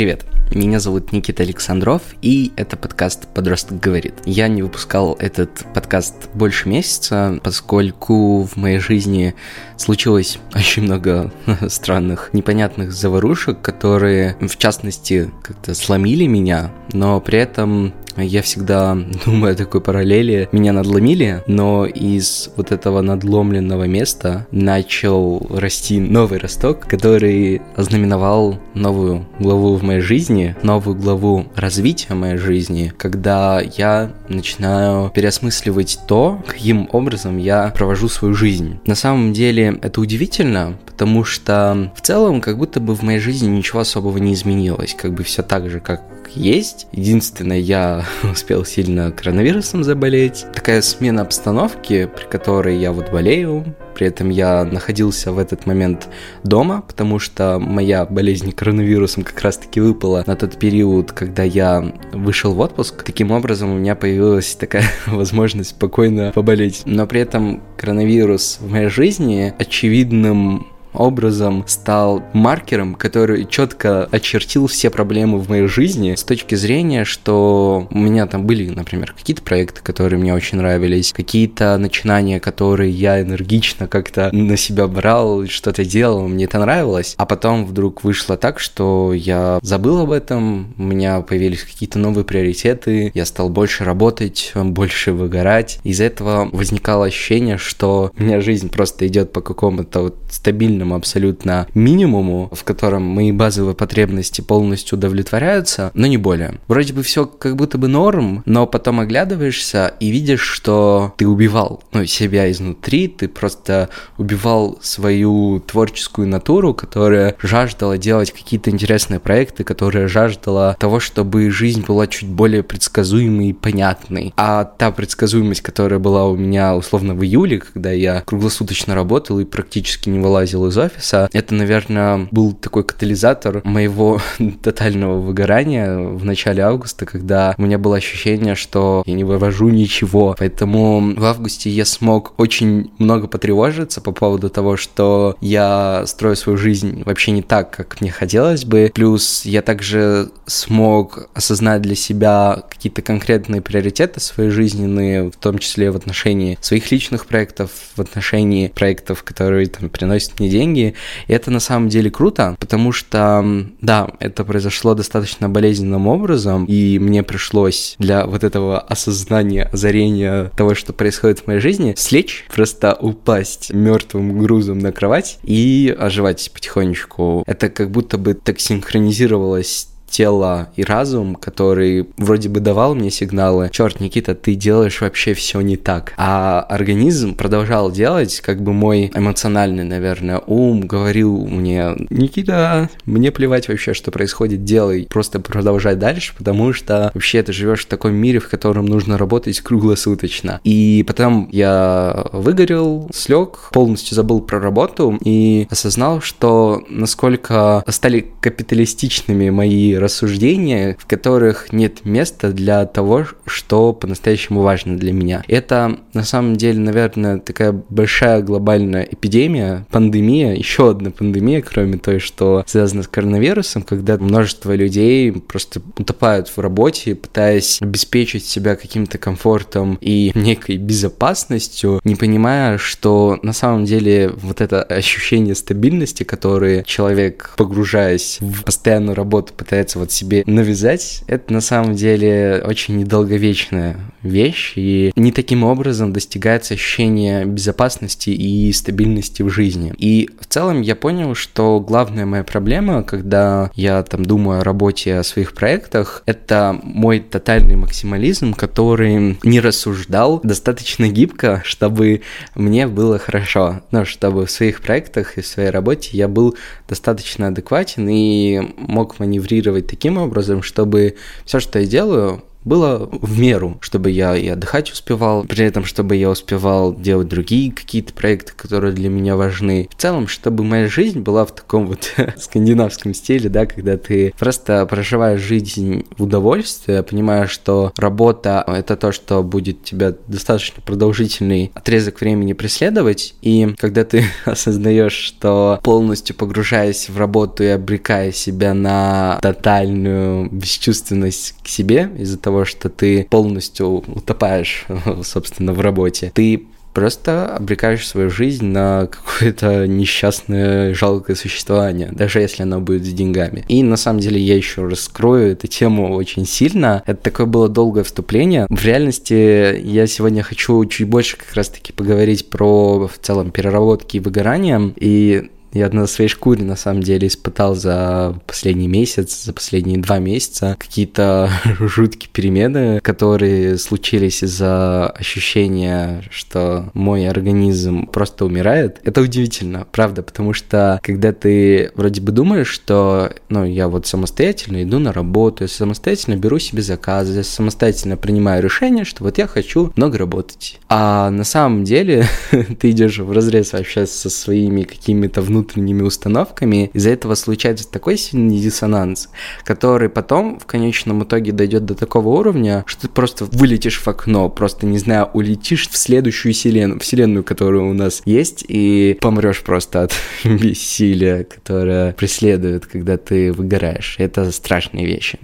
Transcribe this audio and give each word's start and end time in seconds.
Привет, 0.00 0.24
меня 0.54 0.80
зовут 0.80 1.12
Никита 1.12 1.42
Александров, 1.42 2.00
и 2.22 2.52
это 2.56 2.78
подкаст 2.78 3.28
«Подросток 3.34 3.80
говорит». 3.80 4.14
Я 4.24 4.48
не 4.48 4.62
выпускал 4.62 5.14
этот 5.20 5.66
подкаст 5.74 6.30
больше 6.32 6.70
месяца, 6.70 7.38
поскольку 7.44 8.44
в 8.44 8.56
моей 8.56 8.78
жизни 8.78 9.34
случилось 9.76 10.38
очень 10.54 10.84
много 10.84 11.30
странных, 11.68 12.30
непонятных 12.32 12.92
заварушек, 12.92 13.60
которые, 13.60 14.38
в 14.40 14.56
частности, 14.56 15.30
как-то 15.42 15.74
сломили 15.74 16.24
меня, 16.24 16.70
но 16.94 17.20
при 17.20 17.38
этом 17.38 17.92
я 18.16 18.42
всегда 18.42 18.96
думаю 19.24 19.52
о 19.52 19.56
такой 19.56 19.80
параллели. 19.80 20.48
Меня 20.52 20.72
надломили, 20.72 21.42
но 21.46 21.86
из 21.86 22.50
вот 22.56 22.72
этого 22.72 23.00
надломленного 23.00 23.84
места 23.84 24.46
начал 24.50 25.46
расти 25.50 26.00
новый 26.00 26.38
росток, 26.38 26.86
который 26.86 27.62
ознаменовал 27.76 28.58
новую 28.74 29.26
главу 29.38 29.76
в 29.76 29.82
моей 29.82 30.00
жизни, 30.00 30.56
новую 30.62 30.96
главу 30.96 31.46
развития 31.54 32.14
моей 32.14 32.36
жизни, 32.36 32.92
когда 32.96 33.60
я 33.60 34.12
начинаю 34.28 35.10
переосмысливать 35.10 35.98
то, 36.06 36.42
каким 36.46 36.88
образом 36.92 37.36
я 37.36 37.72
провожу 37.76 38.08
свою 38.08 38.34
жизнь. 38.34 38.78
На 38.86 38.94
самом 38.94 39.32
деле 39.32 39.78
это 39.82 40.00
удивительно, 40.00 40.78
потому 41.00 41.24
что 41.24 41.90
в 41.96 42.02
целом 42.02 42.42
как 42.42 42.58
будто 42.58 42.78
бы 42.78 42.94
в 42.94 43.00
моей 43.00 43.20
жизни 43.20 43.48
ничего 43.48 43.80
особого 43.80 44.18
не 44.18 44.34
изменилось, 44.34 44.92
как 44.92 45.14
бы 45.14 45.24
все 45.24 45.42
так 45.42 45.70
же, 45.70 45.80
как 45.80 46.02
есть. 46.34 46.88
Единственное, 46.92 47.58
я 47.58 48.04
успел 48.30 48.66
сильно 48.66 49.10
коронавирусом 49.10 49.82
заболеть. 49.82 50.44
Такая 50.54 50.82
смена 50.82 51.22
обстановки, 51.22 52.06
при 52.14 52.24
которой 52.26 52.78
я 52.78 52.92
вот 52.92 53.10
болею, 53.10 53.74
при 53.94 54.08
этом 54.08 54.28
я 54.28 54.64
находился 54.64 55.32
в 55.32 55.38
этот 55.38 55.64
момент 55.64 56.08
дома, 56.44 56.82
потому 56.86 57.18
что 57.18 57.58
моя 57.58 58.04
болезнь 58.04 58.52
коронавирусом 58.52 59.24
как 59.24 59.40
раз-таки 59.40 59.80
выпала 59.80 60.22
на 60.26 60.36
тот 60.36 60.58
период, 60.58 61.12
когда 61.12 61.44
я 61.44 61.94
вышел 62.12 62.52
в 62.52 62.60
отпуск. 62.60 63.02
Таким 63.04 63.30
образом, 63.30 63.70
у 63.70 63.78
меня 63.78 63.94
появилась 63.94 64.54
такая 64.54 64.84
возможность 65.06 65.70
спокойно 65.70 66.30
поболеть. 66.34 66.82
Но 66.84 67.06
при 67.06 67.22
этом 67.22 67.62
коронавирус 67.78 68.58
в 68.60 68.70
моей 68.70 68.88
жизни 68.88 69.54
очевидным 69.58 70.66
образом 70.92 71.64
стал 71.66 72.22
маркером, 72.32 72.94
который 72.94 73.46
четко 73.46 74.04
очертил 74.10 74.66
все 74.66 74.90
проблемы 74.90 75.38
в 75.38 75.48
моей 75.48 75.66
жизни 75.66 76.14
с 76.14 76.22
точки 76.22 76.54
зрения, 76.54 77.04
что 77.04 77.88
у 77.90 77.98
меня 77.98 78.26
там 78.26 78.46
были, 78.46 78.68
например, 78.68 79.14
какие-то 79.16 79.42
проекты, 79.42 79.80
которые 79.82 80.18
мне 80.18 80.34
очень 80.34 80.58
нравились, 80.58 81.12
какие-то 81.12 81.76
начинания, 81.78 82.40
которые 82.40 82.90
я 82.90 83.20
энергично 83.20 83.86
как-то 83.86 84.30
на 84.32 84.56
себя 84.56 84.86
брал, 84.86 85.46
что-то 85.46 85.84
делал, 85.84 86.28
мне 86.28 86.44
это 86.44 86.58
нравилось, 86.58 87.14
а 87.16 87.26
потом 87.26 87.64
вдруг 87.64 88.04
вышло 88.04 88.36
так, 88.36 88.60
что 88.60 89.12
я 89.14 89.58
забыл 89.62 90.00
об 90.00 90.12
этом, 90.12 90.74
у 90.76 90.82
меня 90.82 91.20
появились 91.20 91.62
какие-то 91.62 91.98
новые 91.98 92.24
приоритеты, 92.24 93.12
я 93.14 93.24
стал 93.24 93.48
больше 93.48 93.84
работать, 93.84 94.52
больше 94.54 95.12
выгорать, 95.12 95.78
из-за 95.84 96.04
этого 96.04 96.48
возникало 96.52 97.06
ощущение, 97.06 97.58
что 97.58 98.12
у 98.18 98.22
меня 98.22 98.40
жизнь 98.40 98.68
просто 98.70 99.06
идет 99.06 99.32
по 99.32 99.40
какому-то 99.40 100.02
вот 100.02 100.16
стабильному 100.30 100.79
минимальному 100.80 100.94
абсолютно 100.94 101.66
минимуму, 101.74 102.50
в 102.52 102.64
котором 102.64 103.02
мои 103.02 103.32
базовые 103.32 103.74
потребности 103.74 104.40
полностью 104.40 104.98
удовлетворяются, 104.98 105.90
но 105.94 106.06
не 106.06 106.16
более. 106.16 106.58
Вроде 106.68 106.92
бы 106.92 107.02
все 107.02 107.26
как 107.26 107.56
будто 107.56 107.78
бы 107.78 107.88
норм, 107.88 108.42
но 108.46 108.66
потом 108.66 109.00
оглядываешься 109.00 109.94
и 110.00 110.10
видишь, 110.10 110.40
что 110.40 111.14
ты 111.16 111.26
убивал 111.26 111.82
ну, 111.92 112.06
себя 112.06 112.50
изнутри, 112.50 113.08
ты 113.08 113.28
просто 113.28 113.88
убивал 114.18 114.78
свою 114.80 115.60
творческую 115.60 116.28
натуру, 116.28 116.74
которая 116.74 117.36
жаждала 117.42 117.98
делать 117.98 118.32
какие-то 118.32 118.70
интересные 118.70 119.20
проекты, 119.20 119.64
которая 119.64 120.08
жаждала 120.08 120.76
того, 120.78 121.00
чтобы 121.00 121.50
жизнь 121.50 121.84
была 121.86 122.06
чуть 122.06 122.28
более 122.28 122.62
предсказуемой 122.62 123.50
и 123.50 123.52
понятной. 123.52 124.32
А 124.36 124.64
та 124.64 124.90
предсказуемость, 124.90 125.62
которая 125.62 125.98
была 125.98 126.26
у 126.26 126.36
меня 126.36 126.74
условно 126.76 127.14
в 127.14 127.22
июле, 127.22 127.58
когда 127.58 127.90
я 127.92 128.22
круглосуточно 128.22 128.94
работал 128.94 129.40
и 129.40 129.44
практически 129.44 130.08
не 130.08 130.18
вылазил 130.18 130.69
из 130.70 130.78
офиса. 130.78 131.28
Это, 131.32 131.54
наверное, 131.54 132.28
был 132.30 132.52
такой 132.52 132.84
катализатор 132.84 133.60
моего 133.64 134.20
тотального 134.62 135.20
выгорания 135.20 135.98
в 135.98 136.24
начале 136.24 136.62
августа, 136.62 137.06
когда 137.06 137.54
у 137.58 137.62
меня 137.62 137.78
было 137.78 137.96
ощущение, 137.96 138.54
что 138.54 139.02
я 139.06 139.14
не 139.14 139.24
вывожу 139.24 139.68
ничего. 139.68 140.34
Поэтому 140.38 141.14
в 141.14 141.24
августе 141.24 141.70
я 141.70 141.84
смог 141.84 142.34
очень 142.38 142.90
много 142.98 143.26
потревожиться 143.26 144.00
по 144.00 144.12
поводу 144.12 144.48
того, 144.48 144.76
что 144.76 145.36
я 145.40 146.04
строю 146.06 146.36
свою 146.36 146.56
жизнь 146.56 147.02
вообще 147.04 147.32
не 147.32 147.42
так, 147.42 147.70
как 147.70 148.00
мне 148.00 148.10
хотелось 148.10 148.64
бы. 148.64 148.90
Плюс 148.94 149.44
я 149.44 149.62
также 149.62 150.30
смог 150.46 151.28
осознать 151.34 151.82
для 151.82 151.94
себя 151.94 152.62
какие-то 152.70 153.02
конкретные 153.02 153.60
приоритеты 153.60 154.20
своей 154.20 154.50
жизненные, 154.50 155.30
в 155.30 155.36
том 155.36 155.58
числе 155.58 155.90
в 155.90 155.96
отношении 155.96 156.58
своих 156.60 156.90
личных 156.90 157.26
проектов, 157.26 157.70
в 157.96 158.00
отношении 158.00 158.68
проектов, 158.68 159.22
которые 159.22 159.66
там 159.66 159.88
приносят 159.88 160.38
мне 160.38 160.48
деньги, 160.48 160.59
деньги. 160.60 160.94
И 161.26 161.32
это 161.32 161.50
на 161.50 161.60
самом 161.60 161.88
деле 161.88 162.10
круто, 162.10 162.56
потому 162.60 162.92
что, 162.92 163.44
да, 163.80 164.10
это 164.18 164.44
произошло 164.44 164.94
достаточно 164.94 165.48
болезненным 165.48 166.06
образом, 166.06 166.66
и 166.66 166.98
мне 166.98 167.22
пришлось 167.22 167.96
для 167.98 168.26
вот 168.26 168.44
этого 168.44 168.78
осознания, 168.78 169.70
озарения 169.72 170.50
того, 170.56 170.74
что 170.74 170.92
происходит 170.92 171.40
в 171.40 171.46
моей 171.46 171.60
жизни, 171.60 171.94
слечь, 171.96 172.44
просто 172.54 172.96
упасть 173.00 173.72
мертвым 173.72 174.38
грузом 174.38 174.78
на 174.78 174.92
кровать 174.92 175.38
и 175.44 175.94
оживать 175.98 176.50
потихонечку. 176.52 177.42
Это 177.46 177.68
как 177.70 177.90
будто 177.90 178.18
бы 178.18 178.34
так 178.34 178.60
синхронизировалось 178.60 179.88
тело 180.10 180.68
и 180.76 180.82
разум, 180.82 181.36
который 181.36 182.08
вроде 182.16 182.48
бы 182.48 182.60
давал 182.60 182.94
мне 182.94 183.10
сигналы, 183.10 183.70
черт, 183.72 184.00
Никита, 184.00 184.34
ты 184.34 184.54
делаешь 184.54 185.00
вообще 185.00 185.34
все 185.34 185.60
не 185.60 185.76
так. 185.76 186.12
А 186.16 186.60
организм 186.68 187.34
продолжал 187.34 187.90
делать, 187.90 188.40
как 188.40 188.62
бы 188.62 188.72
мой 188.72 189.10
эмоциональный, 189.14 189.84
наверное, 189.84 190.40
ум 190.46 190.82
говорил 190.82 191.46
мне, 191.46 191.94
Никита, 192.10 192.90
мне 193.04 193.30
плевать 193.30 193.68
вообще, 193.68 193.94
что 193.94 194.10
происходит, 194.10 194.64
делай, 194.64 195.06
просто 195.08 195.40
продолжай 195.40 195.96
дальше, 195.96 196.34
потому 196.36 196.72
что 196.72 197.10
вообще 197.14 197.42
ты 197.42 197.52
живешь 197.52 197.84
в 197.84 197.88
таком 197.88 198.14
мире, 198.14 198.40
в 198.40 198.48
котором 198.48 198.86
нужно 198.86 199.16
работать 199.16 199.60
круглосуточно. 199.60 200.60
И 200.64 201.04
потом 201.06 201.48
я 201.52 202.26
выгорел, 202.32 203.08
слег, 203.14 203.70
полностью 203.72 204.14
забыл 204.14 204.40
про 204.40 204.60
работу 204.60 205.18
и 205.24 205.66
осознал, 205.70 206.20
что 206.20 206.82
насколько 206.88 207.84
стали 207.88 208.26
капиталистичными 208.40 209.50
мои 209.50 209.94
рассуждения, 210.00 210.96
в 210.98 211.06
которых 211.06 211.72
нет 211.72 212.04
места 212.04 212.52
для 212.52 212.84
того, 212.86 213.26
что 213.46 213.92
по-настоящему 213.92 214.62
важно 214.62 214.96
для 214.96 215.12
меня. 215.12 215.42
Это 215.46 215.98
на 216.14 216.24
самом 216.24 216.56
деле, 216.56 216.80
наверное, 216.80 217.38
такая 217.38 217.72
большая 217.88 218.42
глобальная 218.42 219.02
эпидемия, 219.02 219.86
пандемия, 219.90 220.54
еще 220.54 220.90
одна 220.90 221.10
пандемия, 221.10 221.62
кроме 221.62 221.98
той, 221.98 222.18
что 222.18 222.64
связана 222.66 223.02
с 223.02 223.08
коронавирусом, 223.08 223.82
когда 223.82 224.16
множество 224.16 224.74
людей 224.74 225.32
просто 225.32 225.80
утопают 225.98 226.48
в 226.48 226.58
работе, 226.58 227.14
пытаясь 227.14 227.80
обеспечить 227.80 228.46
себя 228.46 228.76
каким-то 228.76 229.18
комфортом 229.18 229.98
и 230.00 230.32
некой 230.34 230.76
безопасностью, 230.76 232.00
не 232.04 232.14
понимая, 232.14 232.78
что 232.78 233.38
на 233.42 233.52
самом 233.52 233.84
деле 233.84 234.30
вот 234.34 234.60
это 234.60 234.82
ощущение 234.82 235.54
стабильности, 235.54 236.22
которое 236.22 236.82
человек, 236.84 237.54
погружаясь 237.56 238.38
в 238.40 238.64
постоянную 238.64 239.14
работу, 239.14 239.52
пытается 239.54 239.89
пытается 239.90 239.98
вот 239.98 240.12
себе 240.12 240.42
навязать, 240.46 241.22
это 241.26 241.52
на 241.52 241.60
самом 241.60 241.94
деле 241.94 242.62
очень 242.66 242.98
недолговечная 242.98 243.96
вещь, 244.22 244.74
и 244.76 245.12
не 245.16 245.32
таким 245.32 245.64
образом 245.64 246.12
достигается 246.12 246.74
ощущение 246.74 247.44
безопасности 247.44 248.30
и 248.30 248.72
стабильности 248.72 249.42
в 249.42 249.48
жизни. 249.48 249.92
И 249.98 250.28
в 250.40 250.46
целом 250.46 250.82
я 250.82 250.94
понял, 250.94 251.34
что 251.34 251.80
главная 251.80 252.26
моя 252.26 252.44
проблема, 252.44 253.02
когда 253.02 253.70
я 253.74 254.02
там 254.02 254.24
думаю 254.24 254.60
о 254.60 254.64
работе, 254.64 255.16
о 255.16 255.24
своих 255.24 255.54
проектах, 255.54 256.22
это 256.26 256.78
мой 256.82 257.20
тотальный 257.20 257.76
максимализм, 257.76 258.54
который 258.54 259.38
не 259.42 259.60
рассуждал 259.60 260.40
достаточно 260.42 261.08
гибко, 261.08 261.62
чтобы 261.64 262.22
мне 262.54 262.86
было 262.86 263.18
хорошо, 263.18 263.80
но 263.90 264.04
чтобы 264.04 264.46
в 264.46 264.50
своих 264.50 264.80
проектах 264.80 265.38
и 265.38 265.40
в 265.40 265.46
своей 265.46 265.70
работе 265.70 266.10
я 266.12 266.28
был 266.28 266.56
достаточно 266.88 267.48
адекватен 267.48 268.08
и 268.08 268.60
мог 268.76 269.18
маневрировать 269.18 269.79
таким 269.82 270.18
образом, 270.18 270.62
чтобы 270.62 271.16
все, 271.44 271.60
что 271.60 271.78
я 271.78 271.86
делаю, 271.86 272.42
было 272.64 273.08
в 273.10 273.38
меру, 273.38 273.78
чтобы 273.80 274.10
я 274.10 274.36
и 274.36 274.48
отдыхать 274.48 274.92
успевал, 274.92 275.44
при 275.44 275.64
этом, 275.64 275.84
чтобы 275.84 276.16
я 276.16 276.30
успевал 276.30 276.94
делать 276.94 277.28
другие 277.28 277.72
какие-то 277.72 278.12
проекты, 278.12 278.52
которые 278.54 278.92
для 278.92 279.08
меня 279.08 279.36
важны. 279.36 279.88
В 279.90 280.00
целом, 280.00 280.28
чтобы 280.28 280.64
моя 280.64 280.88
жизнь 280.88 281.20
была 281.20 281.44
в 281.44 281.54
таком 281.54 281.86
вот 281.86 282.14
скандинавском 282.36 283.14
стиле, 283.14 283.48
да, 283.48 283.66
когда 283.66 283.96
ты 283.96 284.34
просто 284.38 284.84
проживаешь 284.86 285.40
жизнь 285.40 286.04
в 286.16 286.24
удовольствии, 286.24 287.00
понимаешь, 287.02 287.50
что 287.50 287.92
работа— 287.96 288.64
это 288.66 288.96
то, 288.96 289.12
что 289.12 289.42
будет 289.42 289.84
тебя 289.84 290.14
достаточно 290.26 290.82
продолжительный 290.82 291.70
отрезок 291.74 292.20
времени 292.20 292.52
преследовать, 292.52 293.34
и 293.42 293.74
когда 293.78 294.04
ты 294.04 294.24
осознаешь, 294.44 295.12
что 295.12 295.80
полностью 295.82 296.36
погружаясь 296.36 297.08
в 297.08 297.16
работу 297.18 297.64
и 297.64 297.68
обрекая 297.68 298.32
себя 298.32 298.74
на 298.74 299.38
тотальную 299.42 300.50
бесчувственность 300.50 301.54
к 301.62 301.68
себе 301.68 302.10
из-за 302.18 302.38
того, 302.38 302.49
что 302.64 302.88
ты 302.88 303.26
полностью 303.30 303.88
утопаешь, 303.88 304.86
собственно, 305.22 305.72
в 305.72 305.80
работе, 305.80 306.30
ты 306.34 306.66
просто 306.92 307.56
обрекаешь 307.56 308.06
свою 308.06 308.30
жизнь 308.30 308.66
на 308.66 309.06
какое-то 309.06 309.86
несчастное, 309.86 310.94
жалкое 310.94 311.36
существование, 311.36 312.08
даже 312.12 312.40
если 312.40 312.62
оно 312.62 312.80
будет 312.80 313.04
с 313.04 313.12
деньгами. 313.12 313.64
И 313.68 313.82
на 313.82 313.96
самом 313.96 314.20
деле 314.20 314.40
я 314.40 314.56
еще 314.56 314.86
раскрою 314.86 315.52
эту 315.52 315.66
тему 315.66 316.14
очень 316.14 316.46
сильно. 316.46 317.02
Это 317.06 317.22
такое 317.22 317.46
было 317.46 317.68
долгое 317.68 318.04
вступление. 318.04 318.66
В 318.68 318.84
реальности 318.84 319.78
я 319.82 320.06
сегодня 320.06 320.42
хочу 320.42 320.84
чуть 320.86 321.08
больше 321.08 321.36
как 321.36 321.54
раз-таки 321.54 321.92
поговорить 321.92 322.50
про 322.50 323.08
в 323.08 323.18
целом 323.18 323.50
переработки 323.50 324.16
и 324.16 324.20
выгорание. 324.20 324.92
И 324.96 325.50
я 325.72 325.88
на 325.90 326.06
своей 326.06 326.28
шкуре, 326.28 326.64
на 326.64 326.76
самом 326.76 327.02
деле, 327.02 327.28
испытал 327.28 327.74
за 327.74 328.36
последний 328.46 328.88
месяц, 328.88 329.44
за 329.44 329.52
последние 329.52 329.98
два 329.98 330.18
месяца 330.18 330.76
какие-то 330.78 331.50
жуткие 331.78 332.30
перемены, 332.32 333.00
которые 333.00 333.78
случились 333.78 334.42
из-за 334.42 335.08
ощущения, 335.10 336.22
что 336.30 336.90
мой 336.94 337.28
организм 337.28 338.06
просто 338.06 338.44
умирает. 338.44 339.00
Это 339.04 339.20
удивительно, 339.20 339.86
правда, 339.90 340.22
потому 340.22 340.52
что 340.52 340.98
когда 341.02 341.32
ты 341.32 341.92
вроде 341.94 342.20
бы 342.20 342.32
думаешь, 342.32 342.68
что, 342.68 343.32
ну, 343.48 343.64
я 343.64 343.88
вот 343.88 344.06
самостоятельно 344.06 344.82
иду 344.82 344.98
на 344.98 345.12
работу, 345.12 345.64
я 345.64 345.68
самостоятельно 345.68 346.36
беру 346.36 346.58
себе 346.58 346.82
заказы, 346.82 347.38
я 347.38 347.44
самостоятельно 347.44 348.16
принимаю 348.16 348.62
решение, 348.62 349.04
что 349.04 349.24
вот 349.24 349.38
я 349.38 349.46
хочу 349.46 349.92
много 349.96 350.18
работать. 350.18 350.80
А 350.88 351.30
на 351.30 351.44
самом 351.44 351.84
деле 351.84 352.26
ты 352.80 352.90
идешь 352.90 353.18
в 353.18 353.30
разрез 353.30 353.72
вообще 353.72 354.06
со 354.06 354.30
своими 354.30 354.82
какими-то 354.82 355.42
внутренними 355.42 355.59
внутренними 355.60 356.02
установками, 356.02 356.90
из-за 356.94 357.10
этого 357.10 357.34
случается 357.34 357.90
такой 357.90 358.16
сильный 358.16 358.58
диссонанс, 358.58 359.28
который 359.64 360.08
потом 360.08 360.58
в 360.58 360.66
конечном 360.66 361.24
итоге 361.24 361.52
дойдет 361.52 361.84
до 361.84 361.94
такого 361.94 362.28
уровня, 362.28 362.82
что 362.86 363.02
ты 363.02 363.08
просто 363.08 363.44
вылетишь 363.44 364.00
в 364.00 364.08
окно, 364.08 364.48
просто, 364.48 364.86
не 364.86 364.98
знаю, 364.98 365.28
улетишь 365.34 365.88
в 365.88 365.96
следующую 365.96 366.54
вселенную, 366.54 367.00
вселенную, 367.00 367.44
которая 367.44 367.82
у 367.82 367.92
нас 367.92 368.22
есть, 368.24 368.64
и 368.66 369.18
помрешь 369.20 369.62
просто 369.62 370.04
от 370.04 370.12
бессилия, 370.44 371.44
которое 371.44 372.12
преследует, 372.12 372.86
когда 372.86 373.16
ты 373.16 373.52
выгораешь. 373.52 374.16
Это 374.18 374.50
страшные 374.50 375.06
вещи. 375.06 375.38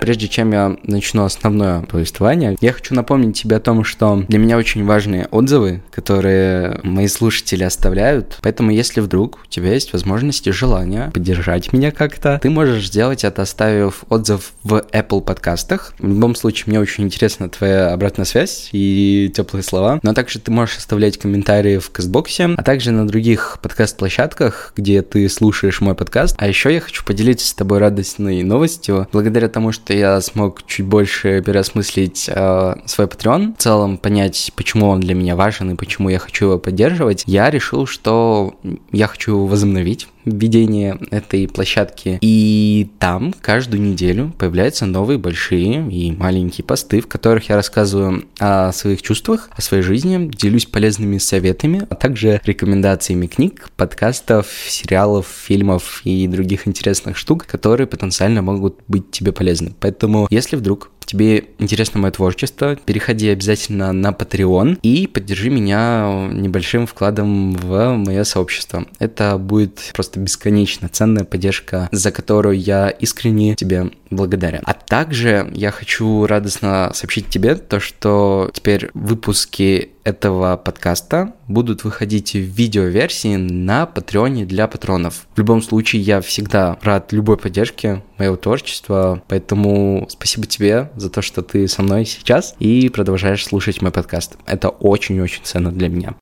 Прежде 0.00 0.28
чем 0.28 0.52
я 0.52 0.76
начну 0.82 1.24
основное 1.24 1.82
повествование, 1.82 2.56
я 2.60 2.72
хочу 2.72 2.94
напомнить 2.94 3.40
тебе 3.40 3.56
о 3.56 3.60
том, 3.60 3.84
что 3.84 4.24
для 4.28 4.38
меня 4.38 4.56
очень 4.56 4.84
важны 4.84 5.26
отзывы, 5.30 5.82
которые 5.90 6.80
мои 6.82 7.08
слушатели 7.08 7.64
оставляют. 7.64 8.38
Поэтому, 8.42 8.70
если 8.70 9.00
вдруг 9.00 9.40
у 9.44 9.48
тебя 9.48 9.72
есть 9.72 9.92
возможность 9.92 10.46
и 10.46 10.52
желание 10.52 11.10
поддержать 11.12 11.72
меня 11.72 11.90
как-то, 11.90 12.38
ты 12.42 12.50
можешь 12.50 12.86
сделать 12.86 13.24
это, 13.24 13.42
оставив 13.42 14.04
отзыв 14.08 14.52
в 14.62 14.84
Apple 14.92 15.22
подкастах. 15.22 15.94
В 15.98 16.06
любом 16.06 16.34
случае, 16.34 16.64
мне 16.68 16.80
очень 16.80 17.04
интересна 17.04 17.48
твоя 17.48 17.92
обратная 17.92 18.24
связь 18.24 18.68
и 18.72 19.30
теплые 19.34 19.62
слова. 19.62 20.00
Но 20.02 20.14
также 20.14 20.38
ты 20.38 20.50
можешь 20.50 20.78
оставлять 20.78 21.18
комментарии 21.18 21.78
в 21.78 21.90
Кастбоксе, 21.90 22.50
а 22.56 22.62
также 22.62 22.92
на 22.92 23.06
других 23.06 23.58
подкаст-площадках, 23.62 24.72
где 24.76 25.02
ты 25.02 25.28
слушаешь 25.28 25.80
мой 25.80 25.94
подкаст. 25.94 26.36
А 26.38 26.46
еще 26.46 26.72
я 26.72 26.80
хочу 26.80 27.04
поделиться 27.04 27.46
с 27.48 27.54
тобой 27.54 27.78
радостной 27.78 28.42
новостью. 28.42 29.08
Благодаря 29.12 29.48
тому, 29.48 29.72
что 29.72 29.85
я 29.94 30.20
смог 30.20 30.66
чуть 30.66 30.86
больше 30.86 31.42
переосмыслить 31.42 32.28
э, 32.28 32.74
свой 32.86 33.06
Patreon, 33.06 33.54
в 33.56 33.62
целом 33.62 33.98
понять, 33.98 34.52
почему 34.56 34.88
он 34.88 35.00
для 35.00 35.14
меня 35.14 35.36
важен 35.36 35.70
и 35.70 35.76
почему 35.76 36.08
я 36.08 36.18
хочу 36.18 36.46
его 36.46 36.58
поддерживать, 36.58 37.24
я 37.26 37.50
решил, 37.50 37.86
что 37.86 38.54
я 38.92 39.06
хочу 39.06 39.46
возобновить 39.46 40.08
введение 40.26 40.98
этой 41.10 41.48
площадки. 41.48 42.18
И 42.20 42.90
там 42.98 43.32
каждую 43.40 43.82
неделю 43.82 44.34
появляются 44.38 44.84
новые 44.84 45.18
большие 45.18 45.88
и 45.90 46.12
маленькие 46.12 46.64
посты, 46.64 47.00
в 47.00 47.06
которых 47.06 47.48
я 47.48 47.56
рассказываю 47.56 48.24
о 48.38 48.72
своих 48.72 49.00
чувствах, 49.02 49.48
о 49.56 49.62
своей 49.62 49.82
жизни, 49.82 50.30
делюсь 50.36 50.66
полезными 50.66 51.18
советами, 51.18 51.86
а 51.88 51.94
также 51.94 52.40
рекомендациями 52.44 53.26
книг, 53.26 53.70
подкастов, 53.76 54.48
сериалов, 54.68 55.26
фильмов 55.28 56.02
и 56.04 56.26
других 56.26 56.66
интересных 56.68 57.16
штук, 57.16 57.46
которые 57.46 57.86
потенциально 57.86 58.42
могут 58.42 58.80
быть 58.88 59.10
тебе 59.10 59.32
полезны. 59.32 59.74
Поэтому, 59.80 60.26
если 60.30 60.56
вдруг 60.56 60.90
тебе 61.06 61.44
интересно 61.58 62.00
мое 62.00 62.12
творчество, 62.12 62.76
переходи 62.76 63.28
обязательно 63.28 63.92
на 63.92 64.10
Patreon 64.10 64.78
и 64.82 65.06
поддержи 65.06 65.50
меня 65.50 66.28
небольшим 66.32 66.86
вкладом 66.86 67.52
в 67.52 67.94
мое 67.96 68.24
сообщество. 68.24 68.86
Это 68.98 69.38
будет 69.38 69.92
просто 69.94 70.20
бесконечно 70.20 70.88
ценная 70.88 71.24
поддержка, 71.24 71.88
за 71.92 72.10
которую 72.10 72.58
я 72.58 72.90
искренне 72.90 73.54
тебе 73.54 73.90
благодарен. 74.10 74.62
А 74.64 74.74
также 74.74 75.50
я 75.52 75.70
хочу 75.70 76.26
радостно 76.26 76.90
сообщить 76.94 77.28
тебе 77.28 77.54
то, 77.54 77.80
что 77.80 78.50
теперь 78.52 78.90
выпуски 78.94 79.90
этого 80.06 80.56
подкаста 80.56 81.32
будут 81.48 81.82
выходить 81.82 82.34
в 82.34 82.38
видеоверсии 82.38 83.34
на 83.34 83.86
Патреоне 83.86 84.46
для 84.46 84.68
патронов. 84.68 85.26
В 85.34 85.38
любом 85.38 85.60
случае, 85.60 86.00
я 86.00 86.20
всегда 86.20 86.78
рад 86.82 87.12
любой 87.12 87.36
поддержке 87.36 88.04
моего 88.16 88.36
творчества, 88.36 89.20
поэтому 89.26 90.06
спасибо 90.08 90.46
тебе 90.46 90.92
за 90.94 91.10
то, 91.10 91.22
что 91.22 91.42
ты 91.42 91.66
со 91.66 91.82
мной 91.82 92.06
сейчас 92.06 92.54
и 92.60 92.88
продолжаешь 92.88 93.44
слушать 93.44 93.82
мой 93.82 93.90
подкаст. 93.90 94.36
Это 94.46 94.68
очень-очень 94.68 95.42
ценно 95.42 95.72
для 95.72 95.88
меня. 95.88 96.14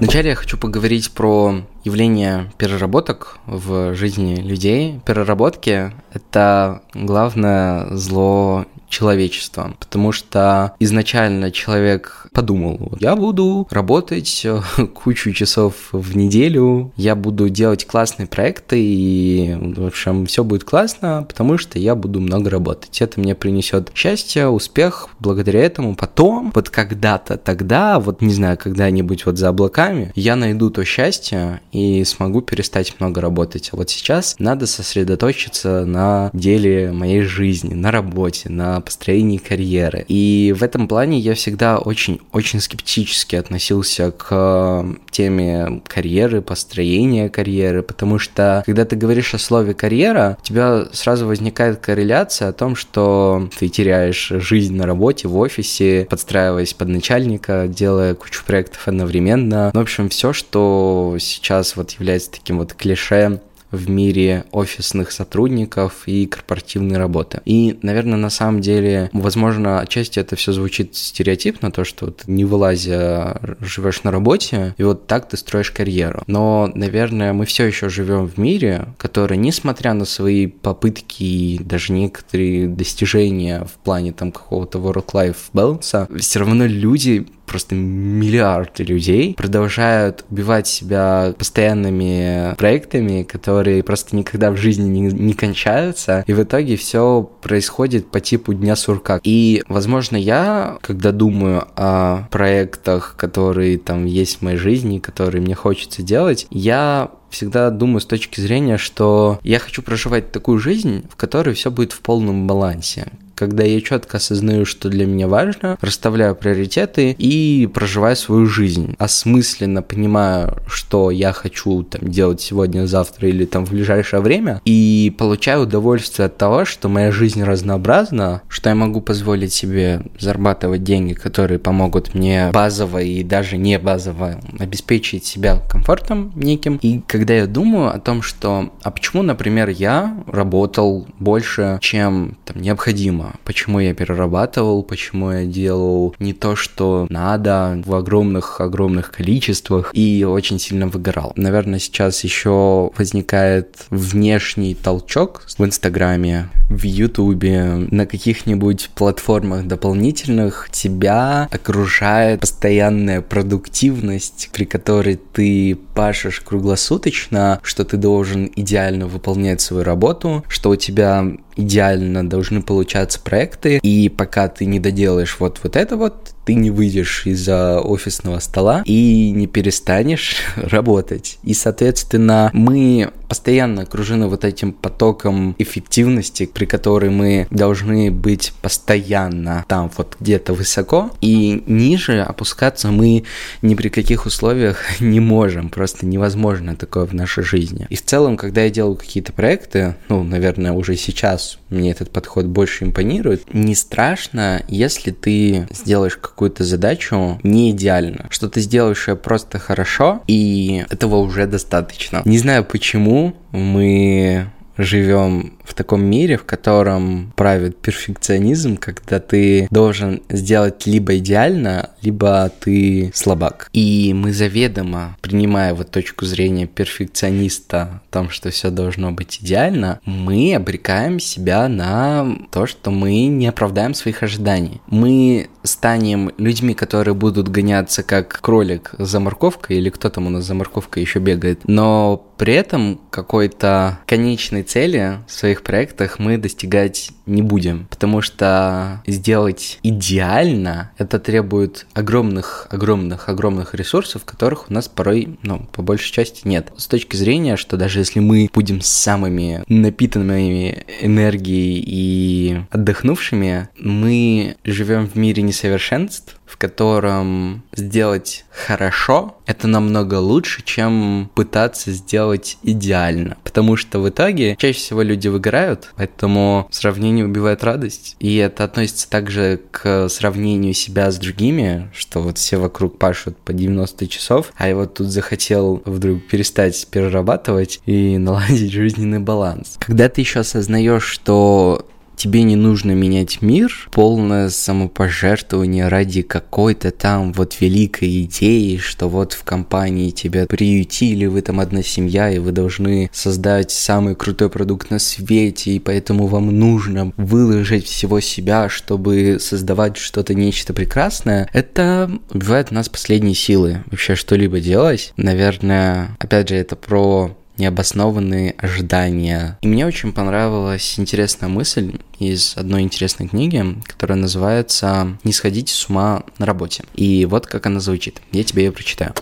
Вначале 0.00 0.30
я 0.30 0.34
хочу 0.34 0.58
поговорить 0.58 1.12
про 1.12 1.62
явление 1.84 2.52
переработок 2.58 3.38
в 3.46 3.94
жизни 3.94 4.34
людей. 4.34 5.00
Переработки— 5.06 5.92
это 6.12 6.82
главное 6.94 7.86
зло 7.94 8.66
человечества, 8.94 9.74
потому 9.80 10.12
что 10.12 10.74
изначально 10.78 11.50
человек 11.50 12.28
подумал, 12.32 12.92
я 13.00 13.16
буду 13.16 13.66
работать 13.70 14.42
э, 14.44 14.60
кучу 14.94 15.32
часов 15.32 15.74
в 15.90 16.16
неделю, 16.16 16.92
я 16.96 17.16
буду 17.16 17.48
делать 17.48 17.86
классные 17.86 18.28
проекты, 18.28 18.80
и, 18.80 19.56
в 19.76 19.86
общем, 19.86 20.26
все 20.26 20.44
будет 20.44 20.62
классно, 20.62 21.24
потому 21.28 21.58
что 21.58 21.78
я 21.78 21.96
буду 21.96 22.20
много 22.20 22.50
работать. 22.50 23.02
Это 23.02 23.18
мне 23.18 23.34
принесет 23.34 23.90
счастье, 23.94 24.46
успех, 24.46 25.08
благодаря 25.18 25.64
этому 25.64 25.96
потом, 25.96 26.52
вот 26.54 26.70
когда-то 26.70 27.36
тогда, 27.36 27.98
вот 27.98 28.22
не 28.22 28.32
знаю, 28.32 28.56
когда-нибудь 28.56 29.26
вот 29.26 29.38
за 29.38 29.48
облаками, 29.48 30.12
я 30.14 30.36
найду 30.36 30.70
то 30.70 30.84
счастье 30.84 31.60
и 31.72 32.04
смогу 32.04 32.42
перестать 32.42 32.94
много 33.00 33.20
работать. 33.20 33.70
А 33.72 33.76
вот 33.76 33.90
сейчас 33.90 34.36
надо 34.38 34.66
сосредоточиться 34.66 35.84
на 35.84 36.30
деле 36.32 36.92
моей 36.92 37.22
жизни, 37.22 37.74
на 37.74 37.90
работе, 37.90 38.48
на 38.48 38.80
построении 38.84 39.38
карьеры. 39.38 40.04
И 40.08 40.54
в 40.56 40.62
этом 40.62 40.88
плане 40.88 41.18
я 41.18 41.34
всегда 41.34 41.78
очень-очень 41.78 42.60
скептически 42.60 43.36
относился 43.36 44.10
к 44.10 44.28
э, 44.30 44.94
теме 45.10 45.82
карьеры, 45.86 46.42
построения 46.42 47.28
карьеры, 47.28 47.82
потому 47.82 48.18
что 48.18 48.62
когда 48.66 48.84
ты 48.84 48.96
говоришь 48.96 49.34
о 49.34 49.38
слове 49.38 49.74
карьера, 49.74 50.36
у 50.40 50.44
тебя 50.44 50.86
сразу 50.92 51.26
возникает 51.26 51.80
корреляция 51.80 52.48
о 52.48 52.52
том, 52.52 52.76
что 52.76 53.48
ты 53.58 53.68
теряешь 53.68 54.28
жизнь 54.28 54.74
на 54.74 54.86
работе, 54.86 55.28
в 55.28 55.36
офисе, 55.36 56.06
подстраиваясь 56.08 56.74
под 56.74 56.88
начальника, 56.88 57.66
делая 57.68 58.14
кучу 58.14 58.44
проектов 58.44 58.86
одновременно. 58.86 59.70
В 59.74 59.78
общем, 59.78 60.08
все, 60.08 60.32
что 60.32 61.16
сейчас 61.18 61.76
вот 61.76 61.92
является 61.92 62.30
таким 62.30 62.58
вот 62.58 62.74
клише 62.74 63.40
в 63.74 63.90
мире 63.90 64.44
офисных 64.52 65.12
сотрудников 65.12 66.02
и 66.06 66.26
корпоративной 66.26 66.98
работы. 66.98 67.40
И, 67.44 67.78
наверное, 67.82 68.18
на 68.18 68.30
самом 68.30 68.60
деле, 68.60 69.10
возможно, 69.12 69.80
отчасти 69.80 70.18
это 70.18 70.36
все 70.36 70.52
звучит 70.52 70.94
стереотипно, 70.96 71.70
то, 71.70 71.84
что 71.84 72.06
вот 72.06 72.22
не 72.26 72.44
вылазя 72.44 73.40
живешь 73.60 74.02
на 74.02 74.10
работе, 74.10 74.74
и 74.78 74.82
вот 74.82 75.06
так 75.06 75.28
ты 75.28 75.36
строишь 75.36 75.70
карьеру. 75.70 76.22
Но, 76.26 76.70
наверное, 76.74 77.32
мы 77.32 77.46
все 77.46 77.64
еще 77.66 77.88
живем 77.88 78.26
в 78.26 78.38
мире, 78.38 78.88
который, 78.98 79.36
несмотря 79.36 79.94
на 79.94 80.04
свои 80.04 80.46
попытки 80.46 81.22
и 81.22 81.58
даже 81.58 81.92
некоторые 81.92 82.68
достижения 82.68 83.64
в 83.64 83.84
плане 83.84 84.12
там 84.12 84.32
какого-то 84.32 84.78
work-life 84.78 85.36
balance, 85.52 86.18
все 86.20 86.38
равно 86.38 86.66
люди 86.66 87.26
просто 87.54 87.76
миллиарды 87.76 88.82
людей 88.82 89.32
продолжают 89.34 90.24
убивать 90.28 90.66
себя 90.66 91.32
постоянными 91.38 92.56
проектами, 92.56 93.22
которые 93.22 93.84
просто 93.84 94.16
никогда 94.16 94.50
в 94.50 94.56
жизни 94.56 94.88
не, 94.88 95.02
не 95.02 95.34
кончаются, 95.34 96.24
и 96.26 96.32
в 96.32 96.42
итоге 96.42 96.74
все 96.74 97.22
происходит 97.42 98.10
по 98.10 98.18
типу 98.18 98.54
дня 98.54 98.74
сурка. 98.74 99.20
И, 99.22 99.62
возможно, 99.68 100.16
я, 100.16 100.78
когда 100.80 101.12
думаю 101.12 101.68
о 101.76 102.26
проектах, 102.32 103.14
которые 103.16 103.78
там 103.78 104.04
есть 104.04 104.38
в 104.38 104.42
моей 104.42 104.56
жизни, 104.56 104.98
которые 104.98 105.40
мне 105.40 105.54
хочется 105.54 106.02
делать, 106.02 106.48
я 106.50 107.12
всегда 107.30 107.70
думаю 107.70 108.00
с 108.00 108.06
точки 108.06 108.40
зрения, 108.40 108.78
что 108.78 109.38
я 109.44 109.60
хочу 109.60 109.80
проживать 109.80 110.32
такую 110.32 110.58
жизнь, 110.58 111.04
в 111.08 111.14
которой 111.14 111.54
все 111.54 111.70
будет 111.70 111.92
в 111.92 112.00
полном 112.00 112.48
балансе 112.48 113.12
когда 113.34 113.64
я 113.64 113.80
четко 113.80 114.18
осознаю, 114.18 114.64
что 114.64 114.88
для 114.88 115.06
меня 115.06 115.28
важно, 115.28 115.76
расставляю 115.80 116.34
приоритеты 116.34 117.14
и 117.18 117.68
проживаю 117.72 118.16
свою 118.16 118.46
жизнь. 118.46 118.94
Осмысленно 118.98 119.82
понимаю, 119.82 120.58
что 120.66 121.10
я 121.10 121.32
хочу 121.32 121.82
там 121.82 122.08
делать 122.08 122.40
сегодня, 122.40 122.86
завтра 122.86 123.28
или 123.28 123.44
там 123.44 123.66
в 123.66 123.70
ближайшее 123.70 124.20
время, 124.20 124.60
и 124.64 125.14
получаю 125.16 125.62
удовольствие 125.62 126.26
от 126.26 126.36
того, 126.36 126.64
что 126.64 126.88
моя 126.88 127.10
жизнь 127.10 127.42
разнообразна, 127.42 128.42
что 128.48 128.68
я 128.68 128.74
могу 128.74 129.00
позволить 129.00 129.52
себе 129.52 130.02
зарабатывать 130.18 130.84
деньги, 130.84 131.14
которые 131.14 131.58
помогут 131.58 132.14
мне 132.14 132.50
базово 132.52 133.02
и 133.02 133.22
даже 133.22 133.56
не 133.56 133.78
базово 133.78 134.40
обеспечить 134.58 135.24
себя 135.24 135.60
комфортом 135.70 136.32
неким. 136.34 136.78
И 136.82 137.00
когда 137.06 137.34
я 137.34 137.46
думаю 137.46 137.94
о 137.94 137.98
том, 137.98 138.22
что, 138.22 138.72
а 138.82 138.90
почему, 138.90 139.22
например, 139.22 139.68
я 139.68 140.16
работал 140.26 141.06
больше, 141.18 141.78
чем 141.80 142.36
там 142.44 142.60
необходимо, 142.60 143.23
проблема. 143.24 143.34
Почему 143.44 143.80
я 143.80 143.94
перерабатывал, 143.94 144.82
почему 144.82 145.30
я 145.30 145.44
делал 145.44 146.14
не 146.18 146.32
то, 146.32 146.56
что 146.56 147.06
надо 147.10 147.82
в 147.84 147.94
огромных-огромных 147.94 149.12
количествах 149.12 149.90
и 149.92 150.24
очень 150.24 150.58
сильно 150.58 150.86
выгорал. 150.86 151.32
Наверное, 151.36 151.78
сейчас 151.78 152.24
еще 152.24 152.90
возникает 152.96 153.86
внешний 153.90 154.74
толчок 154.74 155.44
в 155.58 155.64
Инстаграме, 155.64 156.48
в 156.68 156.82
Ютубе, 156.84 157.86
на 157.90 158.06
каких-нибудь 158.06 158.90
платформах 158.94 159.66
дополнительных 159.66 160.68
тебя 160.72 161.48
окружает 161.52 162.40
постоянная 162.40 163.20
продуктивность, 163.20 164.50
при 164.52 164.64
которой 164.64 165.16
ты 165.16 165.76
пашешь 165.94 166.40
круглосуточно, 166.40 167.60
что 167.62 167.84
ты 167.84 167.96
должен 167.96 168.50
идеально 168.56 169.06
выполнять 169.06 169.60
свою 169.60 169.84
работу, 169.84 170.44
что 170.48 170.70
у 170.70 170.76
тебя 170.76 171.24
идеально 171.56 172.28
должны 172.28 172.62
получаться 172.62 173.20
проекты, 173.20 173.78
и 173.78 174.08
пока 174.08 174.48
ты 174.48 174.66
не 174.66 174.80
доделаешь 174.80 175.36
вот 175.38 175.60
вот 175.62 175.76
это 175.76 175.96
вот, 175.96 176.33
ты 176.44 176.54
не 176.54 176.70
выйдешь 176.70 177.26
из-за 177.26 177.80
офисного 177.80 178.38
стола 178.38 178.82
и 178.84 179.30
не 179.30 179.46
перестанешь 179.46 180.36
работать. 180.56 181.38
И, 181.42 181.54
соответственно, 181.54 182.50
мы 182.52 183.10
постоянно 183.28 183.82
окружены 183.82 184.28
вот 184.28 184.44
этим 184.44 184.72
потоком 184.72 185.56
эффективности, 185.58 186.46
при 186.46 186.66
которой 186.66 187.10
мы 187.10 187.48
должны 187.50 188.10
быть 188.10 188.52
постоянно 188.62 189.64
там 189.66 189.90
вот 189.96 190.16
где-то 190.20 190.52
высоко, 190.52 191.10
и 191.20 191.62
ниже 191.66 192.20
опускаться 192.20 192.90
мы 192.90 193.24
ни 193.62 193.74
при 193.74 193.88
каких 193.88 194.26
условиях 194.26 194.78
не 195.00 195.20
можем, 195.20 195.68
просто 195.68 196.06
невозможно 196.06 196.76
такое 196.76 197.06
в 197.06 197.14
нашей 197.14 197.44
жизни. 197.44 197.86
И 197.90 197.96
в 197.96 198.04
целом, 198.04 198.36
когда 198.36 198.62
я 198.62 198.70
делаю 198.70 198.96
какие-то 198.96 199.32
проекты, 199.32 199.96
ну, 200.08 200.22
наверное, 200.22 200.72
уже 200.72 200.96
сейчас 200.96 201.58
мне 201.74 201.90
этот 201.90 202.10
подход 202.10 202.46
больше 202.46 202.84
импонирует, 202.84 203.52
не 203.52 203.74
страшно, 203.74 204.62
если 204.68 205.10
ты 205.10 205.66
сделаешь 205.70 206.16
какую-то 206.16 206.64
задачу 206.64 207.38
не 207.42 207.70
идеально, 207.70 208.26
что 208.30 208.48
ты 208.48 208.60
сделаешь 208.60 209.08
ее 209.08 209.16
просто 209.16 209.58
хорошо, 209.58 210.22
и 210.26 210.84
этого 210.90 211.16
уже 211.16 211.46
достаточно. 211.46 212.22
Не 212.24 212.38
знаю 212.38 212.64
почему 212.64 213.34
мы 213.52 214.50
живем 214.76 215.54
в 215.64 215.74
таком 215.74 216.04
мире, 216.04 216.36
в 216.36 216.44
котором 216.44 217.32
правит 217.36 217.76
перфекционизм, 217.78 218.76
когда 218.76 219.20
ты 219.20 219.66
должен 219.70 220.22
сделать 220.28 220.86
либо 220.86 221.16
идеально, 221.18 221.90
либо 222.02 222.50
ты 222.60 223.10
слабак. 223.14 223.68
И 223.72 224.12
мы 224.14 224.32
заведомо, 224.32 225.16
принимая 225.20 225.74
вот 225.74 225.90
точку 225.90 226.24
зрения 226.26 226.66
перфекциониста 226.66 227.82
о 227.82 228.12
том, 228.12 228.30
что 228.30 228.50
все 228.50 228.70
должно 228.70 229.12
быть 229.12 229.38
идеально, 229.42 230.00
мы 230.04 230.54
обрекаем 230.54 231.18
себя 231.18 231.68
на 231.68 232.36
то, 232.50 232.66
что 232.66 232.90
мы 232.90 233.26
не 233.26 233.46
оправдаем 233.46 233.94
своих 233.94 234.22
ожиданий. 234.22 234.80
Мы 234.86 235.48
станем 235.62 236.30
людьми, 236.38 236.74
которые 236.74 237.14
будут 237.14 237.48
гоняться 237.48 238.02
как 238.02 238.40
кролик 238.40 238.94
за 238.98 239.18
морковкой, 239.20 239.78
или 239.78 239.90
кто 239.90 240.10
там 240.10 240.26
у 240.26 240.30
нас 240.30 240.44
за 240.44 240.54
морковкой 240.54 241.02
еще 241.02 241.18
бегает, 241.18 241.60
но 241.64 242.33
при 242.36 242.54
этом 242.54 243.00
какой-то 243.10 243.98
конечной 244.06 244.62
цели 244.62 245.18
в 245.26 245.32
своих 245.32 245.62
проектах 245.62 246.18
мы 246.18 246.38
достигать 246.38 247.10
не 247.26 247.42
будем, 247.42 247.86
потому 247.90 248.20
что 248.20 249.02
сделать 249.06 249.78
идеально 249.82 250.92
это 250.98 251.18
требует 251.18 251.86
огромных, 251.94 252.66
огромных, 252.70 253.28
огромных 253.28 253.74
ресурсов, 253.74 254.24
которых 254.24 254.70
у 254.70 254.74
нас 254.74 254.88
порой, 254.88 255.38
ну, 255.42 255.66
по 255.72 255.82
большей 255.82 256.12
части 256.12 256.46
нет. 256.46 256.72
С 256.76 256.86
точки 256.86 257.16
зрения, 257.16 257.56
что 257.56 257.76
даже 257.76 258.00
если 258.00 258.20
мы 258.20 258.48
будем 258.52 258.80
самыми 258.80 259.62
напитанными 259.68 260.84
энергией 261.00 261.82
и 261.86 262.60
отдохнувшими, 262.70 263.68
мы 263.78 264.56
живем 264.64 265.08
в 265.08 265.16
мире 265.16 265.42
несовершенств, 265.42 266.38
в 266.54 266.56
котором 266.56 267.64
сделать 267.72 268.44
хорошо 268.52 269.34
это 269.44 269.66
намного 269.66 270.14
лучше, 270.20 270.62
чем 270.62 271.28
пытаться 271.34 271.90
сделать 271.90 272.58
идеально. 272.62 273.36
Потому 273.42 273.76
что 273.76 273.98
в 273.98 274.08
итоге 274.08 274.54
чаще 274.56 274.78
всего 274.78 275.02
люди 275.02 275.26
выиграют, 275.26 275.92
поэтому 275.96 276.68
сравнение 276.70 277.24
убивает 277.24 277.64
радость. 277.64 278.14
И 278.20 278.36
это 278.36 278.62
относится 278.62 279.10
также 279.10 279.60
к 279.72 280.08
сравнению 280.08 280.74
себя 280.74 281.10
с 281.10 281.18
другими, 281.18 281.90
что 281.92 282.20
вот 282.20 282.38
все 282.38 282.56
вокруг 282.56 282.98
пашут 282.98 283.36
по 283.36 283.52
90 283.52 284.06
часов, 284.06 284.52
а 284.56 284.68
я 284.68 284.76
вот 284.76 284.94
тут 284.94 285.08
захотел 285.08 285.82
вдруг 285.84 286.24
перестать 286.28 286.86
перерабатывать 286.86 287.80
и 287.84 288.16
наладить 288.18 288.72
жизненный 288.72 289.18
баланс. 289.18 289.76
Когда 289.80 290.08
ты 290.08 290.20
еще 290.20 290.40
осознаешь, 290.40 291.04
что 291.04 291.84
тебе 292.16 292.42
не 292.42 292.56
нужно 292.56 292.92
менять 292.92 293.42
мир, 293.42 293.88
полное 293.90 294.48
самопожертвование 294.48 295.88
ради 295.88 296.22
какой-то 296.22 296.90
там 296.90 297.32
вот 297.32 297.60
великой 297.60 298.22
идеи, 298.22 298.76
что 298.76 299.08
вот 299.08 299.32
в 299.32 299.44
компании 299.44 300.10
тебя 300.10 300.46
приютили, 300.46 301.26
вы 301.26 301.42
там 301.42 301.60
одна 301.60 301.82
семья, 301.82 302.30
и 302.30 302.38
вы 302.38 302.52
должны 302.52 303.10
создать 303.12 303.70
самый 303.70 304.14
крутой 304.14 304.50
продукт 304.50 304.90
на 304.90 304.98
свете, 304.98 305.72
и 305.72 305.78
поэтому 305.78 306.26
вам 306.26 306.56
нужно 306.58 307.12
выложить 307.16 307.86
всего 307.86 308.20
себя, 308.20 308.68
чтобы 308.68 309.38
создавать 309.40 309.96
что-то, 309.96 310.34
нечто 310.34 310.72
прекрасное, 310.72 311.48
это 311.52 312.10
убивает 312.32 312.68
у 312.70 312.74
нас 312.74 312.88
последние 312.88 313.34
силы 313.34 313.84
вообще 313.90 314.14
что-либо 314.14 314.60
делать. 314.60 315.12
Наверное, 315.16 316.16
опять 316.18 316.48
же, 316.48 316.56
это 316.56 316.76
про 316.76 317.36
необоснованные 317.58 318.54
ожидания. 318.58 319.58
И 319.62 319.68
мне 319.68 319.86
очень 319.86 320.12
понравилась 320.12 320.98
интересная 320.98 321.48
мысль 321.48 321.94
из 322.18 322.56
одной 322.56 322.82
интересной 322.82 323.28
книги, 323.28 323.64
которая 323.86 324.18
называется 324.18 325.16
«Не 325.24 325.32
сходите 325.32 325.72
с 325.72 325.88
ума 325.88 326.24
на 326.38 326.46
работе». 326.46 326.84
И 326.94 327.26
вот 327.26 327.46
как 327.46 327.66
она 327.66 327.80
звучит. 327.80 328.20
Я 328.32 328.44
тебе 328.44 328.64
ее 328.64 328.72
прочитаю. 328.72 329.14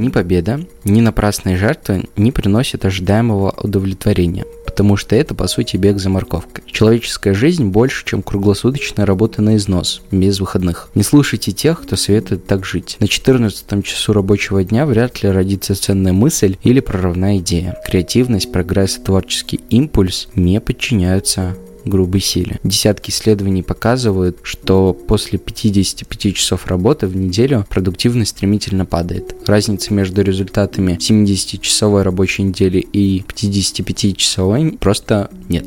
Ни 0.00 0.08
победа, 0.08 0.60
ни 0.84 1.02
напрасные 1.02 1.58
жертвы 1.58 2.04
не 2.16 2.32
приносят 2.32 2.86
ожидаемого 2.86 3.54
удовлетворения, 3.62 4.46
потому 4.64 4.96
что 4.96 5.14
это, 5.14 5.34
по 5.34 5.46
сути, 5.46 5.76
бег 5.76 5.98
за 5.98 6.08
морковкой. 6.08 6.64
Человеческая 6.64 7.34
жизнь 7.34 7.66
больше, 7.66 8.06
чем 8.06 8.22
круглосуточная 8.22 9.04
работа 9.04 9.42
на 9.42 9.56
износ, 9.56 10.00
без 10.10 10.40
выходных. 10.40 10.88
Не 10.94 11.02
слушайте 11.02 11.52
тех, 11.52 11.82
кто 11.82 11.96
советует 11.96 12.46
так 12.46 12.64
жить. 12.64 12.96
На 13.00 13.08
14 13.08 13.84
часу 13.84 14.14
рабочего 14.14 14.64
дня 14.64 14.86
вряд 14.86 15.22
ли 15.22 15.28
родится 15.28 15.74
ценная 15.74 16.14
мысль 16.14 16.56
или 16.62 16.80
прорывная 16.80 17.36
идея. 17.36 17.76
Креативность, 17.84 18.50
прогресс 18.50 18.96
и 18.96 19.02
творческий 19.02 19.60
импульс 19.68 20.28
не 20.34 20.62
подчиняются 20.62 21.58
грубой 21.84 22.20
силе. 22.20 22.58
Десятки 22.64 23.10
исследований 23.10 23.62
показывают, 23.62 24.38
что 24.42 24.92
после 24.92 25.38
55 25.38 26.34
часов 26.34 26.66
работы 26.66 27.06
в 27.06 27.16
неделю 27.16 27.66
продуктивность 27.68 28.30
стремительно 28.30 28.86
падает. 28.86 29.34
Разницы 29.46 29.92
между 29.94 30.22
результатами 30.22 30.98
70-часовой 31.00 32.02
рабочей 32.02 32.42
недели 32.42 32.78
и 32.78 33.24
55-часовой 33.26 34.78
просто 34.78 35.30
нет. 35.48 35.66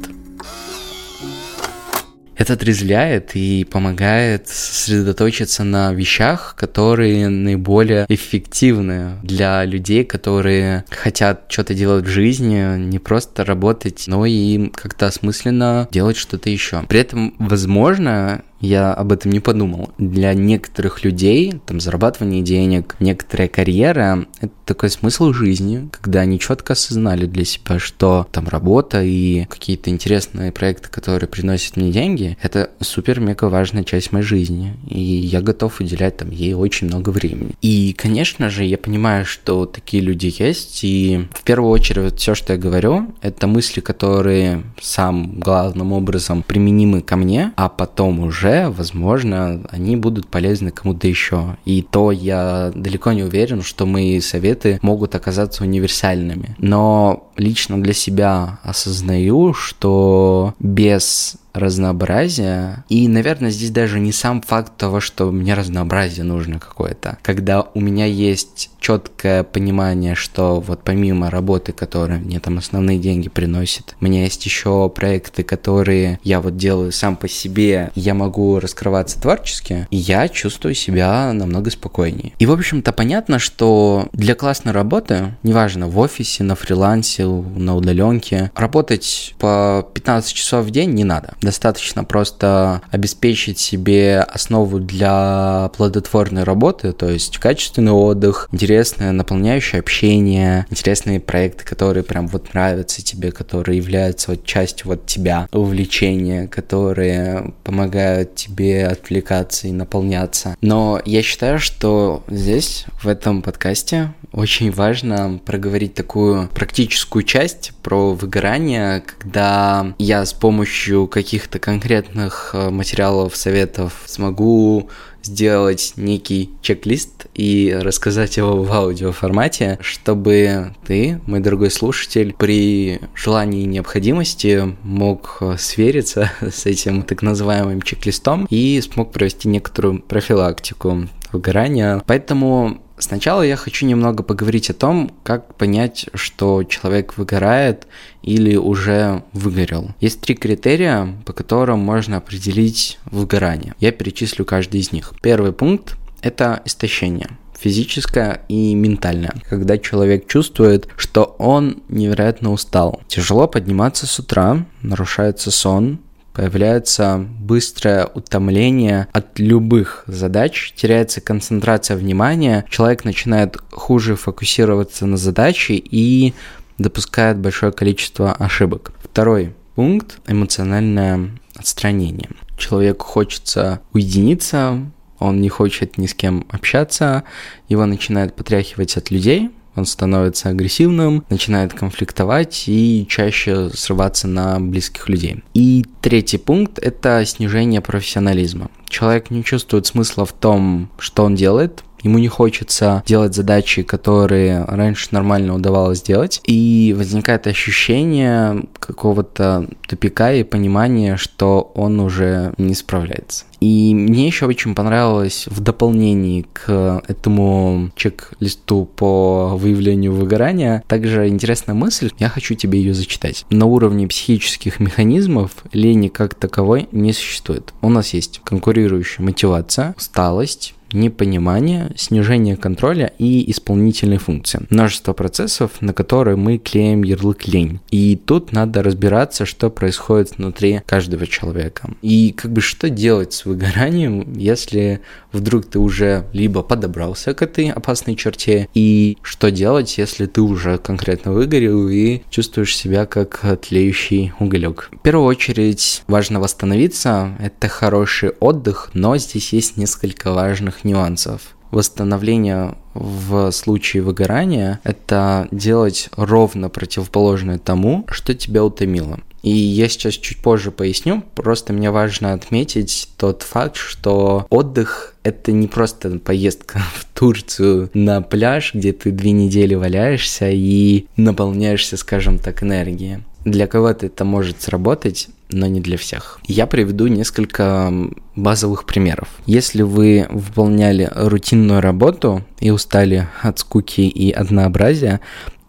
Это 2.35 2.53
отрезвляет 2.53 3.35
и 3.35 3.63
помогает 3.63 4.47
сосредоточиться 4.47 5.63
на 5.63 5.93
вещах, 5.93 6.55
которые 6.57 7.29
наиболее 7.29 8.05
эффективны 8.09 9.19
для 9.23 9.63
людей, 9.65 10.03
которые 10.03 10.85
хотят 10.89 11.45
что-то 11.49 11.73
делать 11.73 12.05
в 12.05 12.09
жизни, 12.09 12.77
не 12.77 12.99
просто 12.99 13.45
работать, 13.45 14.05
но 14.07 14.25
и 14.25 14.69
как-то 14.69 15.07
осмысленно 15.07 15.87
делать 15.91 16.17
что-то 16.17 16.49
еще. 16.49 16.83
При 16.87 16.99
этом, 16.99 17.35
возможно, 17.39 18.43
я 18.63 18.93
об 18.93 19.11
этом 19.11 19.31
не 19.31 19.39
подумал. 19.39 19.91
Для 19.97 20.33
некоторых 20.33 21.03
людей, 21.03 21.59
там, 21.65 21.79
зарабатывание 21.79 22.41
денег, 22.41 22.95
некоторая 22.99 23.49
карьера— 23.49 24.25
это 24.41 24.53
такой 24.65 24.89
смысл 24.89 25.33
жизни, 25.33 25.89
когда 25.91 26.21
они 26.21 26.39
четко 26.39 26.73
осознали 26.73 27.25
для 27.25 27.43
себя, 27.43 27.77
что 27.77 28.25
там 28.31 28.47
работа 28.47 29.03
и 29.03 29.45
какие-то 29.45 29.89
интересные 29.89 30.51
проекты, 30.51 30.89
которые 30.89 31.27
приносят 31.27 31.75
мне 31.75 31.91
деньги, 31.91 32.37
это 32.41 32.69
супер-мега 32.79 33.45
важная 33.45 33.83
часть 33.83 34.11
моей 34.11 34.25
жизни, 34.25 34.75
и 34.87 34.99
я 35.01 35.41
готов 35.41 35.81
уделять 35.81 36.17
там 36.17 36.31
ей 36.31 36.53
очень 36.53 36.87
много 36.87 37.09
времени. 37.09 37.51
И, 37.61 37.93
конечно 37.97 38.49
же, 38.49 38.63
я 38.63 38.77
понимаю, 38.77 39.25
что 39.25 39.65
такие 39.65 40.01
люди 40.01 40.33
есть, 40.39 40.83
и 40.83 41.27
в 41.33 41.43
первую 41.43 41.71
очередь 41.71 42.17
все, 42.17 42.33
что 42.33 42.53
я 42.53 42.59
говорю, 42.59 43.13
это 43.21 43.47
мысли, 43.47 43.81
которые 43.81 44.63
сам 44.81 45.39
главным 45.39 45.91
образом 45.91 46.43
применимы 46.43 47.01
ко 47.01 47.17
мне, 47.17 47.51
а 47.57 47.67
потом 47.67 48.21
уже, 48.21 48.52
возможно, 48.69 49.61
они 49.69 49.95
будут 49.95 50.27
полезны 50.27 50.71
кому-то 50.71 51.07
еще. 51.07 51.57
И 51.65 51.81
то 51.81 52.11
я 52.11 52.71
далеко 52.75 53.11
не 53.11 53.23
уверен, 53.23 53.61
что 53.61 53.85
мои 53.85 54.19
советы 54.19 54.79
могут 54.81 55.15
оказаться 55.15 55.63
универсальными. 55.63 56.55
Но 56.57 57.31
лично 57.37 57.81
для 57.81 57.93
себя 57.93 58.59
осознаю, 58.63 59.53
что 59.53 60.53
без 60.59 61.37
разнообразия. 61.53 62.83
И, 62.89 63.07
наверное, 63.07 63.51
здесь 63.51 63.69
даже 63.69 63.99
не 63.99 64.11
сам 64.11 64.41
факт 64.41 64.75
того, 64.75 64.99
что 64.99 65.31
мне 65.31 65.53
разнообразие 65.53 66.23
нужно 66.23 66.59
какое-то. 66.59 67.17
Когда 67.21 67.61
у 67.61 67.79
меня 67.79 68.05
есть 68.05 68.71
четкое 68.79 69.43
понимание, 69.43 70.15
что 70.15 70.59
вот 70.59 70.81
помимо 70.83 71.29
работы, 71.29 71.71
которая 71.71 72.19
мне 72.19 72.39
там 72.39 72.57
основные 72.57 72.97
деньги 72.97 73.29
приносит, 73.29 73.95
у 74.01 74.05
меня 74.05 74.23
есть 74.23 74.43
еще 74.45 74.89
проекты, 74.89 75.43
которые 75.43 76.19
я 76.23 76.41
вот 76.41 76.57
делаю 76.57 76.91
сам 76.91 77.15
по 77.15 77.27
себе, 77.27 77.91
я 77.95 78.13
могу 78.13 78.42
раскрываться 78.59 79.19
творчески, 79.21 79.87
и 79.89 79.97
я 79.97 80.27
чувствую 80.29 80.75
себя 80.75 81.31
намного 81.33 81.71
спокойнее. 81.71 82.33
И, 82.39 82.45
в 82.45 82.51
общем-то, 82.51 82.91
понятно, 82.93 83.39
что 83.39 84.07
для 84.13 84.35
классной 84.35 84.71
работы, 84.71 85.35
неважно, 85.43 85.87
в 85.87 85.97
офисе, 85.99 86.43
на 86.43 86.55
фрилансе, 86.55 87.25
на 87.25 87.75
удаленке, 87.75 88.51
работать 88.55 89.35
по 89.39 89.87
15 89.93 90.33
часов 90.33 90.65
в 90.65 90.71
день 90.71 90.91
не 90.91 91.03
надо. 91.03 91.35
Достаточно 91.41 92.03
просто 92.03 92.81
обеспечить 92.91 93.59
себе 93.59 94.19
основу 94.19 94.79
для 94.79 95.71
плодотворной 95.75 96.43
работы, 96.43 96.91
то 96.91 97.09
есть 97.09 97.37
качественный 97.37 97.91
отдых, 97.91 98.47
интересное 98.51 99.11
наполняющее 99.11 99.79
общение, 99.79 100.65
интересные 100.69 101.19
проекты, 101.19 101.65
которые 101.65 102.03
прям 102.03 102.27
вот 102.27 102.53
нравятся 102.53 103.03
тебе, 103.03 103.31
которые 103.31 103.77
являются 103.77 104.31
вот 104.31 104.45
частью 104.45 104.87
вот 104.87 105.05
тебя, 105.05 105.47
увлечения, 105.51 106.47
которые 106.47 107.53
помогают 107.63 108.32
тебе 108.35 108.87
отвлекаться 108.87 109.67
и 109.67 109.71
наполняться. 109.71 110.55
Но 110.61 111.01
я 111.05 111.21
считаю, 111.21 111.59
что 111.59 112.23
здесь, 112.27 112.85
в 113.01 113.07
этом 113.07 113.41
подкасте, 113.41 114.13
очень 114.31 114.71
важно 114.71 115.39
проговорить 115.45 115.93
такую 115.93 116.47
практическую 116.49 117.23
часть 117.23 117.71
про 117.83 118.13
выгорание, 118.13 119.01
когда 119.01 119.93
я 119.99 120.25
с 120.25 120.33
помощью 120.33 121.07
каких-то 121.07 121.59
конкретных 121.59 122.51
э, 122.53 122.69
материалов, 122.69 123.35
советов 123.35 124.03
смогу 124.05 124.89
сделать 125.23 125.93
некий 125.95 126.51
чек-лист 126.61 127.27
и 127.33 127.75
рассказать 127.79 128.37
его 128.37 128.63
в 128.63 128.71
аудиоформате, 128.71 129.77
чтобы 129.81 130.75
ты, 130.85 131.19
мой 131.25 131.39
дорогой 131.39 131.71
слушатель, 131.71 132.33
при 132.37 132.99
желании 133.15 133.63
и 133.63 133.67
необходимости 133.67 134.75
мог 134.83 135.41
свериться 135.57 136.31
с 136.41 136.65
этим 136.65 137.03
так 137.03 137.21
называемым 137.21 137.81
чек-листом 137.81 138.47
и 138.49 138.81
смог 138.81 139.11
провести 139.11 139.47
некоторую 139.47 140.01
профилактику 140.01 141.07
выгорания. 141.31 142.03
Поэтому 142.05 142.81
Сначала 143.03 143.41
я 143.41 143.57
хочу 143.57 143.85
немного 143.85 144.23
поговорить 144.23 144.69
о 144.69 144.73
том, 144.73 145.11
как 145.23 145.55
понять, 145.55 146.05
что 146.13 146.63
человек 146.63 147.17
выгорает 147.17 147.85
или 148.21 148.55
уже 148.55 149.23
выгорел. 149.33 149.89
Есть 149.99 150.21
три 150.21 150.35
критерия, 150.35 151.13
по 151.25 151.33
которым 151.33 151.79
можно 151.79 152.15
определить 152.15 152.99
выгорание. 153.11 153.73
Я 153.81 153.91
перечислю 153.91 154.45
каждый 154.45 154.79
из 154.79 154.93
них. 154.93 155.11
Первый 155.21 155.51
пункт– 155.51 155.97
это 156.21 156.61
истощение 156.63 157.31
физическое 157.59 158.41
и 158.49 158.73
ментальное. 158.73 159.33
Когда 159.49 159.77
человек 159.77 160.27
чувствует, 160.27 160.89
что 160.97 161.35
он 161.39 161.81
невероятно 161.87 162.51
устал. 162.51 163.01
Тяжело 163.07 163.47
подниматься 163.47 164.05
с 164.05 164.19
утра, 164.19 164.65
нарушается 164.81 165.49
сон, 165.49 165.99
появляется 166.33 167.25
быстрое 167.39 168.05
утомление 168.07 169.07
от 169.13 169.39
любых 169.39 170.03
задач, 170.07 170.73
теряется 170.75 171.21
концентрация 171.21 171.95
внимания, 171.95 172.65
человек 172.69 173.05
начинает 173.05 173.57
хуже 173.71 174.15
фокусироваться 174.15 175.05
на 175.05 175.17
задаче 175.17 175.75
и 175.75 176.33
допускает 176.77 177.37
большое 177.37 177.71
количество 177.71 178.33
ошибок. 178.33 178.91
Второй 179.03 179.53
пункт– 179.75 180.19
эмоциональное 180.27 181.29
отстранение. 181.55 182.29
Человеку 182.57 183.05
хочется 183.05 183.81
уединиться, 183.93 184.79
он 185.19 185.39
не 185.39 185.49
хочет 185.49 185.97
ни 185.97 186.07
с 186.07 186.13
кем 186.13 186.45
общаться, 186.49 187.23
его 187.69 187.85
начинает 187.85 188.35
потряхивать 188.35 188.97
от 188.97 189.11
людей– 189.11 189.51
он 189.75 189.85
становится 189.85 190.49
агрессивным, 190.49 191.25
начинает 191.29 191.73
конфликтовать 191.73 192.65
и 192.67 193.05
чаще 193.09 193.69
срываться 193.69 194.27
на 194.27 194.59
близких 194.59 195.09
людей. 195.09 195.43
И 195.53 195.85
третий 196.01 196.37
пункт– 196.37 196.79
это 196.81 197.25
снижение 197.25 197.81
профессионализма. 197.81 198.69
Человек 198.87 199.31
не 199.31 199.43
чувствует 199.43 199.85
смысла 199.85 200.25
в 200.25 200.33
том, 200.33 200.89
что 200.99 201.23
он 201.23 201.35
делает, 201.35 201.83
ему 202.03 202.19
не 202.19 202.27
хочется 202.27 203.03
делать 203.05 203.33
задачи, 203.33 203.83
которые 203.83 204.63
раньше 204.65 205.09
нормально 205.11 205.55
удавалось 205.55 206.01
делать, 206.01 206.41
и 206.45 206.93
возникает 206.97 207.47
ощущение 207.47 208.65
какого-то 208.79 209.67
тупика 209.87 210.33
и 210.33 210.43
понимания, 210.43 211.17
что 211.17 211.71
он 211.75 211.99
уже 211.99 212.53
не 212.57 212.75
справляется. 212.75 213.45
И 213.59 213.95
мне 213.95 214.27
еще 214.27 214.45
очень 214.45 214.75
понравилось 214.75 215.45
в 215.49 215.61
дополнении 215.61 216.45
к 216.51 217.01
этому 217.07 217.91
чек-листу 217.95 218.83
по 218.83 219.55
выявлению 219.55 220.11
выгорания 220.11 220.83
также 220.87 221.29
интересная 221.29 221.73
мысль, 221.73 222.11
я 222.19 222.27
хочу 222.27 222.55
тебе 222.55 222.79
ее 222.79 222.93
зачитать. 222.93 223.45
На 223.49 223.65
уровне 223.65 224.05
психических 224.05 224.81
механизмов 224.81 225.51
лени 225.71 226.09
как 226.09 226.35
таковой 226.35 226.89
не 226.91 227.13
существует. 227.13 227.73
У 227.81 227.89
нас 227.89 228.13
есть 228.13 228.41
конкурирующая 228.43 229.23
мотивация, 229.23 229.95
усталость, 229.97 230.73
непонимание, 230.93 231.91
снижение 231.95 232.55
контроля 232.55 233.11
и 233.17 233.49
исполнительные 233.51 234.19
функции. 234.19 234.61
Множество 234.69 235.13
процессов, 235.13 235.71
на 235.81 235.93
которые 235.93 236.35
мы 236.35 236.57
клеим 236.57 237.03
ярлык 237.03 237.47
лень. 237.47 237.79
И 237.91 238.15
тут 238.15 238.51
надо 238.51 238.83
разбираться, 238.83 239.45
что 239.45 239.69
происходит 239.69 240.37
внутри 240.37 240.81
каждого 240.85 241.27
человека. 241.27 241.89
И 242.01 242.33
как 242.35 242.51
бы 242.51 242.61
что 242.61 242.89
делать 242.89 243.33
с 243.33 243.45
выгоранием, 243.45 244.33
если 244.33 245.01
вдруг 245.31 245.65
ты 245.65 245.79
уже 245.79 246.25
либо 246.33 246.61
подобрался 246.61 247.33
к 247.33 247.41
этой 247.41 247.69
опасной 247.69 248.15
черте, 248.15 248.67
и 248.73 249.17
что 249.21 249.51
делать, 249.51 249.97
если 249.97 250.25
ты 250.25 250.41
уже 250.41 250.77
конкретно 250.77 251.31
выгорел 251.33 251.89
и 251.89 252.21
чувствуешь 252.29 252.75
себя 252.75 253.05
как 253.05 253.43
тлеющий 253.61 254.33
уголек. 254.39 254.89
В 254.91 254.99
первую 254.99 255.27
очередь 255.27 256.03
важно 256.07 256.39
восстановиться, 256.39 257.35
это 257.39 257.67
хороший 257.67 258.29
отдых, 258.39 258.91
но 258.93 259.17
здесь 259.17 259.53
есть 259.53 259.77
несколько 259.77 260.31
важных 260.31 260.82
нюансов. 260.83 261.55
Восстановление 261.71 262.75
в 262.93 263.51
случае 263.51 264.03
выгорания– 264.03 264.79
это 264.83 265.47
делать 265.51 266.09
ровно 266.15 266.69
противоположное 266.69 267.57
тому, 267.57 268.05
что 268.11 268.35
тебя 268.35 268.63
утомило. 268.63 269.19
И 269.41 269.49
я 269.49 269.89
сейчас 269.89 270.13
чуть 270.13 270.37
позже 270.37 270.71
поясню, 270.71 271.23
просто 271.35 271.73
мне 271.73 271.91
важно 271.91 272.33
отметить 272.33 273.09
тот 273.17 273.41
факт, 273.41 273.75
что 273.75 274.47
отдых– 274.49 275.15
это 275.23 275.51
не 275.51 275.67
просто 275.67 276.17
поездка 276.19 276.79
в 276.95 277.05
Турцию 277.17 277.89
на 277.93 278.21
пляж, 278.21 278.73
где 278.73 278.93
ты 278.93 279.11
две 279.11 279.31
недели 279.31 279.75
валяешься 279.75 280.49
и 280.49 281.07
наполняешься, 281.17 281.97
скажем 281.97 282.39
так, 282.39 282.63
энергией. 282.63 283.19
Для 283.43 283.67
кого-то 283.67 284.05
это 284.05 284.23
может 284.23 284.61
сработать, 284.61 285.27
но 285.53 285.67
не 285.67 285.79
для 285.79 285.97
всех. 285.97 286.39
Я 286.45 286.67
приведу 286.67 287.07
несколько 287.07 287.91
базовых 288.35 288.85
примеров. 288.85 289.27
Если 289.45 289.81
вы 289.81 290.27
выполняли 290.29 291.09
рутинную 291.13 291.81
работу 291.81 292.43
и 292.59 292.71
устали 292.71 293.27
от 293.41 293.59
скуки 293.59 294.01
и 294.01 294.31
однообразия, 294.31 295.19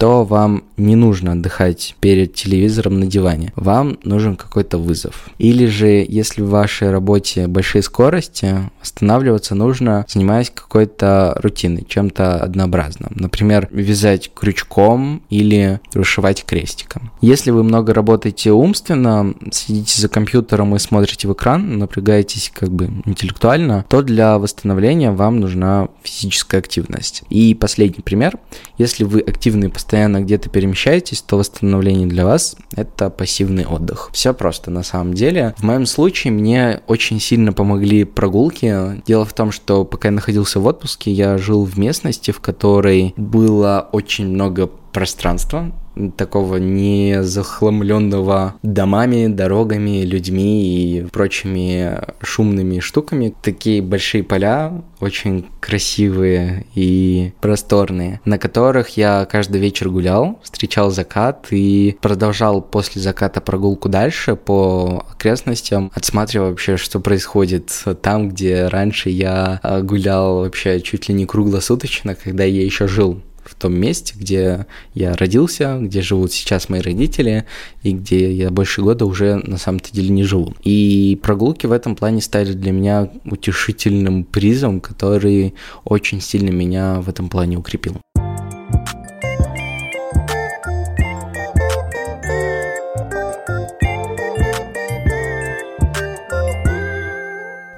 то 0.04 0.22
вам 0.22 0.64
не 0.76 0.96
нужно 0.96 1.32
отдыхать 1.32 1.96
перед 2.00 2.34
телевизором 2.34 3.00
на 3.00 3.06
диване. 3.06 3.54
Вам 3.56 3.96
нужен 4.04 4.36
какой-то 4.36 4.76
вызов. 4.76 5.30
Или 5.38 5.64
же, 5.64 6.04
если 6.06 6.42
в 6.42 6.50
вашей 6.50 6.90
работе 6.90 7.46
большие 7.46 7.80
скорости, 7.80 8.70
останавливаться 8.82 9.54
нужно, 9.54 10.04
занимаясь 10.06 10.50
какой-то 10.50 11.38
рутиной, 11.42 11.86
чем-то 11.88 12.36
однообразным. 12.36 13.12
Например, 13.14 13.66
вязать 13.70 14.30
крючком 14.34 15.22
или 15.30 15.80
вышивать 15.94 16.44
крестиком. 16.44 17.10
Если 17.22 17.50
вы 17.50 17.62
много 17.62 17.94
работаете 17.94 18.52
умственно, 18.52 19.34
сидите 19.52 20.02
за 20.02 20.10
компьютером 20.10 20.76
и 20.76 20.78
смотрите 20.78 21.28
в 21.28 21.32
экран, 21.32 21.78
напрягаетесь 21.78 22.52
как 22.54 22.70
бы 22.70 22.90
интеллектуально, 23.06 23.86
то 23.88 24.02
для 24.02 24.38
восстановления 24.38 25.12
вам 25.12 25.40
нужна 25.40 25.88
физическая 26.02 26.60
активность. 26.60 27.22
И 27.30 27.54
последний 27.54 28.02
пример. 28.02 28.38
Если 28.76 29.04
вы 29.04 29.20
активны 29.20 29.66
и 29.66 29.68
постоянно 29.94 30.22
где-то 30.22 30.50
перемещаетесь, 30.50 31.22
то 31.22 31.36
восстановление 31.36 32.08
для 32.08 32.24
вас– 32.24 32.56
это 32.74 33.10
пассивный 33.10 33.64
отдых. 33.64 34.10
Все 34.12 34.34
просто 34.34 34.72
на 34.72 34.82
самом 34.82 35.14
деле. 35.14 35.54
В 35.56 35.62
моем 35.62 35.86
случае 35.86 36.32
мне 36.32 36.80
очень 36.88 37.20
сильно 37.20 37.52
помогли 37.52 38.02
прогулки. 38.02 39.00
Дело 39.06 39.24
в 39.24 39.32
том, 39.32 39.52
что 39.52 39.84
пока 39.84 40.08
я 40.08 40.12
находился 40.12 40.58
в 40.58 40.66
отпуске, 40.66 41.12
я 41.12 41.38
жил 41.38 41.64
в 41.64 41.78
местности, 41.78 42.32
в 42.32 42.40
которой 42.40 43.14
было 43.16 43.88
очень 43.92 44.26
много 44.26 44.68
пространства, 44.94 45.72
такого 46.16 46.56
не 46.56 47.22
захламленного 47.22 48.54
домами, 48.62 49.26
дорогами, 49.26 50.02
людьми 50.04 50.98
и 50.98 51.02
прочими 51.02 51.98
шумными 52.22 52.78
штуками. 52.78 53.34
Такие 53.42 53.82
большие 53.82 54.22
поля, 54.22 54.82
очень 55.00 55.46
красивые 55.60 56.66
и 56.76 57.32
просторные, 57.40 58.20
на 58.24 58.38
которых 58.38 58.96
я 58.96 59.26
каждый 59.30 59.60
вечер 59.60 59.90
гулял, 59.90 60.38
встречал 60.42 60.90
закат 60.90 61.48
и 61.50 61.96
продолжал 62.00 62.62
после 62.62 63.02
заката 63.02 63.40
прогулку 63.40 63.88
дальше 63.88 64.36
по 64.36 65.04
окрестностям, 65.10 65.90
отсматривая 65.92 66.50
вообще, 66.50 66.76
что 66.76 67.00
происходит 67.00 67.84
там, 68.00 68.28
где 68.28 68.68
раньше 68.68 69.10
я 69.10 69.60
гулял 69.82 70.38
вообще 70.38 70.80
чуть 70.80 71.08
ли 71.08 71.14
не 71.14 71.26
круглосуточно, 71.26 72.14
когда 72.14 72.44
я 72.44 72.62
еще 72.62 72.86
жил 72.86 73.20
в 73.44 73.54
том 73.54 73.74
месте, 73.74 74.14
где 74.16 74.66
я 74.94 75.14
родился, 75.14 75.78
где 75.80 76.02
живут 76.02 76.32
сейчас 76.32 76.68
мои 76.68 76.80
родители, 76.80 77.44
и 77.82 77.92
где 77.92 78.32
я 78.32 78.50
больше 78.50 78.82
года 78.82 79.06
уже 79.06 79.36
на 79.36 79.58
самом-то 79.58 79.92
деле 79.92 80.08
не 80.08 80.24
живу. 80.24 80.54
И 80.62 81.18
прогулки 81.22 81.66
в 81.66 81.72
этом 81.72 81.96
плане 81.96 82.20
стали 82.20 82.52
для 82.52 82.72
меня 82.72 83.10
утешительным 83.24 84.24
призом, 84.24 84.80
который 84.80 85.54
очень 85.84 86.20
сильно 86.20 86.50
меня 86.50 87.00
в 87.00 87.08
этом 87.08 87.28
плане 87.28 87.58
укрепил. 87.58 88.00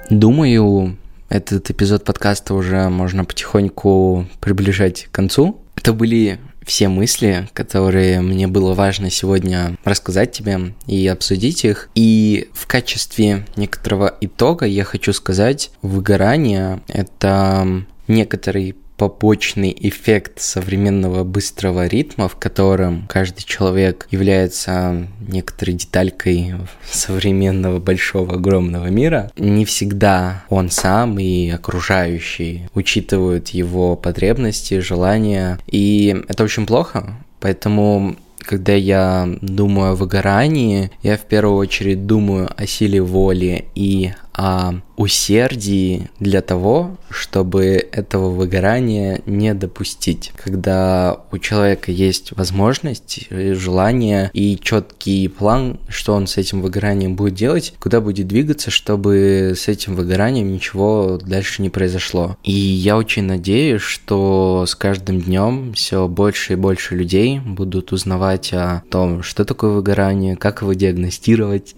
Думаю, 0.08 0.96
этот 1.28 1.70
эпизод 1.70 2.04
подкаста 2.04 2.54
уже 2.54 2.88
можно 2.88 3.24
потихоньку 3.24 4.26
приближать 4.40 5.04
к 5.04 5.10
концу. 5.10 5.60
Это 5.76 5.92
были 5.92 6.38
все 6.66 6.88
мысли, 6.88 7.48
которые 7.52 8.20
мне 8.20 8.48
было 8.48 8.74
важно 8.74 9.08
сегодня 9.08 9.76
рассказать 9.84 10.32
тебе 10.32 10.74
и 10.86 11.06
обсудить 11.06 11.64
их. 11.64 11.88
И 11.94 12.48
в 12.52 12.66
качестве 12.66 13.46
некоторого 13.54 14.16
итога 14.20 14.66
я 14.66 14.84
хочу 14.84 15.12
сказать, 15.12 15.70
выгорание— 15.82 16.80
это 16.88 17.84
некоторый 18.08 18.76
побочный 18.96 19.76
эффект 19.78 20.40
современного 20.40 21.22
быстрого 21.24 21.86
ритма, 21.86 22.28
в 22.28 22.36
котором 22.36 23.06
каждый 23.08 23.42
человек 23.42 24.06
является 24.10 25.06
некоторой 25.20 25.74
деталькой 25.74 26.54
современного 26.90 27.78
большого 27.78 28.34
огромного 28.34 28.86
мира. 28.86 29.30
Не 29.36 29.64
всегда 29.64 30.44
он 30.48 30.70
сам 30.70 31.18
и 31.18 31.50
окружающие 31.50 32.70
учитывают 32.74 33.48
его 33.48 33.96
потребности, 33.96 34.80
желания, 34.80 35.58
и 35.66 36.22
это 36.28 36.44
очень 36.44 36.66
плохо. 36.66 37.14
Поэтому 37.40 38.16
когда 38.38 38.74
я 38.74 39.28
думаю 39.42 39.92
о 39.92 39.94
выгорании, 39.96 40.90
я 41.02 41.16
в 41.16 41.22
первую 41.22 41.56
очередь 41.56 42.06
думаю 42.06 42.48
о 42.56 42.66
силе 42.66 43.02
воли 43.02 43.66
и 43.74 44.12
о 44.36 44.74
усердии 44.96 46.10
для 46.20 46.42
того, 46.42 46.96
чтобы 47.10 47.86
этого 47.92 48.30
выгорания 48.30 49.22
не 49.26 49.54
допустить. 49.54 50.32
Когда 50.42 51.20
у 51.32 51.38
человека 51.38 51.90
есть 51.90 52.32
возможность, 52.32 53.28
желание 53.30 54.30
и 54.32 54.58
четкий 54.60 55.28
план, 55.28 55.78
что 55.88 56.14
он 56.14 56.26
с 56.26 56.36
этим 56.36 56.62
выгоранием 56.62 57.16
будет 57.16 57.34
делать, 57.34 57.74
куда 57.80 58.00
будет 58.00 58.26
двигаться, 58.26 58.70
чтобы 58.70 59.54
с 59.56 59.68
этим 59.68 59.94
выгоранием 59.94 60.52
ничего 60.52 61.18
дальше 61.22 61.62
не 61.62 61.70
произошло. 61.70 62.36
И 62.42 62.52
я 62.52 62.96
очень 62.96 63.24
надеюсь, 63.24 63.82
что 63.82 64.64
с 64.66 64.74
каждым 64.74 65.20
днем 65.20 65.72
все 65.74 66.08
больше 66.08 66.54
и 66.54 66.56
больше 66.56 66.94
людей 66.94 67.40
будут 67.40 67.92
узнавать 67.92 68.52
о 68.52 68.82
том, 68.90 69.22
что 69.22 69.44
такое 69.44 69.70
выгорание, 69.70 70.36
как 70.36 70.62
его 70.62 70.72
диагностировать, 70.72 71.74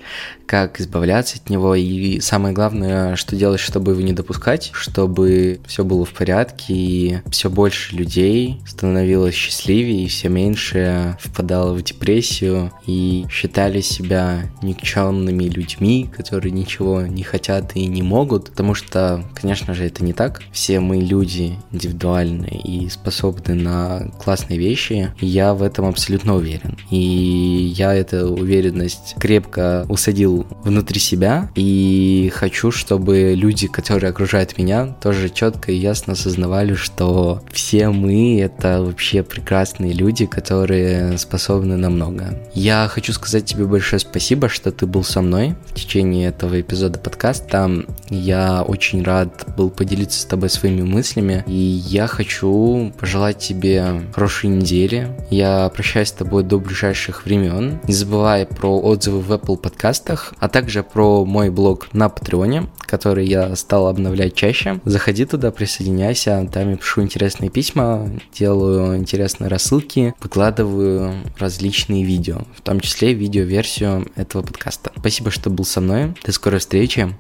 как 0.47 0.81
избавляться 0.81 1.39
от 1.39 1.51
него 1.51 1.75
и 1.75 2.21
самое 2.21 2.48
главное, 2.53 3.17
что 3.17 3.37
делать, 3.37 3.61
чтобы 3.61 3.93
его 3.93 4.01
не 4.01 4.13
допускать, 4.13 4.71
чтобы 4.73 5.61
все 5.67 5.85
было 5.85 6.05
в 6.05 6.13
порядке 6.13 6.75
и 6.75 7.19
все 7.31 7.51
больше 7.51 7.97
людей 7.97 8.61
становилось 8.67 9.35
счастливее 9.35 10.05
и 10.05 10.09
все 10.09 10.29
меньше 10.29 11.17
впадало 11.21 11.75
в 11.75 11.83
депрессию 11.83 12.73
и 12.87 13.27
считали 13.31 13.81
себя 13.81 14.51
никчемными 14.63 15.45
людьми, 15.45 16.09
которые 16.15 16.53
ничего 16.53 17.03
не 17.03 17.23
хотят 17.23 17.77
и 17.77 17.87
не 17.87 18.03
могут, 18.03 18.51
потому 18.51 18.75
что, 18.75 19.25
конечно 19.35 19.75
же, 19.75 19.85
это 19.85 20.05
не 20.05 20.13
так. 20.13 20.41
Все 20.53 20.81
мы 20.81 20.99
люди 20.99 21.57
индивидуальные 21.73 22.61
и 22.61 22.89
способны 22.89 23.55
на 23.55 24.11
классные 24.23 24.59
вещи, 24.59 25.13
и 25.21 25.27
я 25.27 25.55
в 25.55 25.63
этом 25.63 25.87
абсолютно 25.87 26.35
уверен. 26.35 26.77
И 26.91 27.73
я 27.77 27.95
эту 27.95 28.35
уверенность 28.35 29.15
крепко 29.19 29.87
усадил 29.89 30.47
внутри 30.65 31.01
себя, 31.01 31.51
и 31.55 32.31
хочу, 32.39 32.71
чтобы 32.71 33.35
люди, 33.35 33.67
которые 33.67 34.11
окружают 34.11 34.59
меня, 34.59 34.87
тоже 35.03 35.29
четко 35.29 35.73
и 35.73 35.77
ясно 35.77 36.13
осознавали, 36.13 36.75
что 36.75 37.43
все 37.51 37.89
мы— 37.89 38.41
это 38.43 38.81
вообще 38.81 39.25
прекрасные 39.25 39.93
люди, 39.93 40.25
которые 40.27 41.19
способны 41.19 41.77
на 41.77 41.91
много. 41.91 42.39
Я 42.55 42.89
хочу 42.89 43.13
сказать 43.13 43.45
тебе 43.45 43.65
большое 43.65 43.99
спасибо, 43.99 44.49
что 44.49 44.71
ты 44.71 44.87
был 44.87 45.03
со 45.03 45.21
мной 45.21 45.57
в 45.71 45.75
течение 45.75 46.29
этого 46.29 46.61
эпизода 46.61 47.01
подкаста. 47.01 47.85
Я 48.09 48.63
очень 48.63 49.03
рад 49.03 49.47
был 49.57 49.71
поделиться 49.71 50.21
с 50.21 50.25
тобой 50.25 50.49
своими 50.49 50.83
мыслями, 50.83 51.43
и 51.49 51.53
я 51.53 52.07
хочу 52.07 52.93
пожелать 53.01 53.39
тебе 53.39 54.03
хорошей 54.13 54.51
недели. 54.51 55.09
Я 55.31 55.69
прощаюсь 55.71 56.09
с 56.09 56.13
тобой 56.13 56.45
до 56.45 56.61
ближайших 56.61 57.25
времен. 57.25 57.81
Не 57.89 57.95
забывай 57.95 58.47
про 58.47 58.79
отзывы 58.79 59.21
в 59.23 59.33
Apple 59.33 59.57
подкастах, 59.57 60.35
а 60.39 60.49
также 60.49 60.85
про 60.85 61.25
мой 61.25 61.51
блог 61.51 61.89
на 61.93 62.09
Патреоне, 62.29 62.69
который 62.81 63.27
я 63.27 63.57
стал 63.57 63.87
обновлять 63.87 64.35
чаще. 64.35 64.81
Заходи 64.85 65.25
туда, 65.25 65.51
присоединяйся, 65.51 66.47
там 66.53 66.71
я 66.71 66.77
пишу 66.77 67.01
интересные 67.01 67.49
письма, 67.49 68.11
делаю 68.35 68.99
интересные 68.99 69.49
рассылки, 69.49 70.15
выкладываю 70.21 71.15
различные 71.39 72.05
видео, 72.05 72.43
в 72.55 72.61
том 72.61 72.81
числе 72.81 73.15
видео-версию 73.15 74.11
этого 74.15 74.43
подкаста. 74.43 74.93
Спасибо, 74.99 75.31
что 75.31 75.49
был 75.49 75.65
со 75.65 75.81
мной. 75.81 76.15
До 76.23 76.33
скорой 76.33 76.61
встречи. 76.61 77.17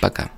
Пока. 0.00 0.30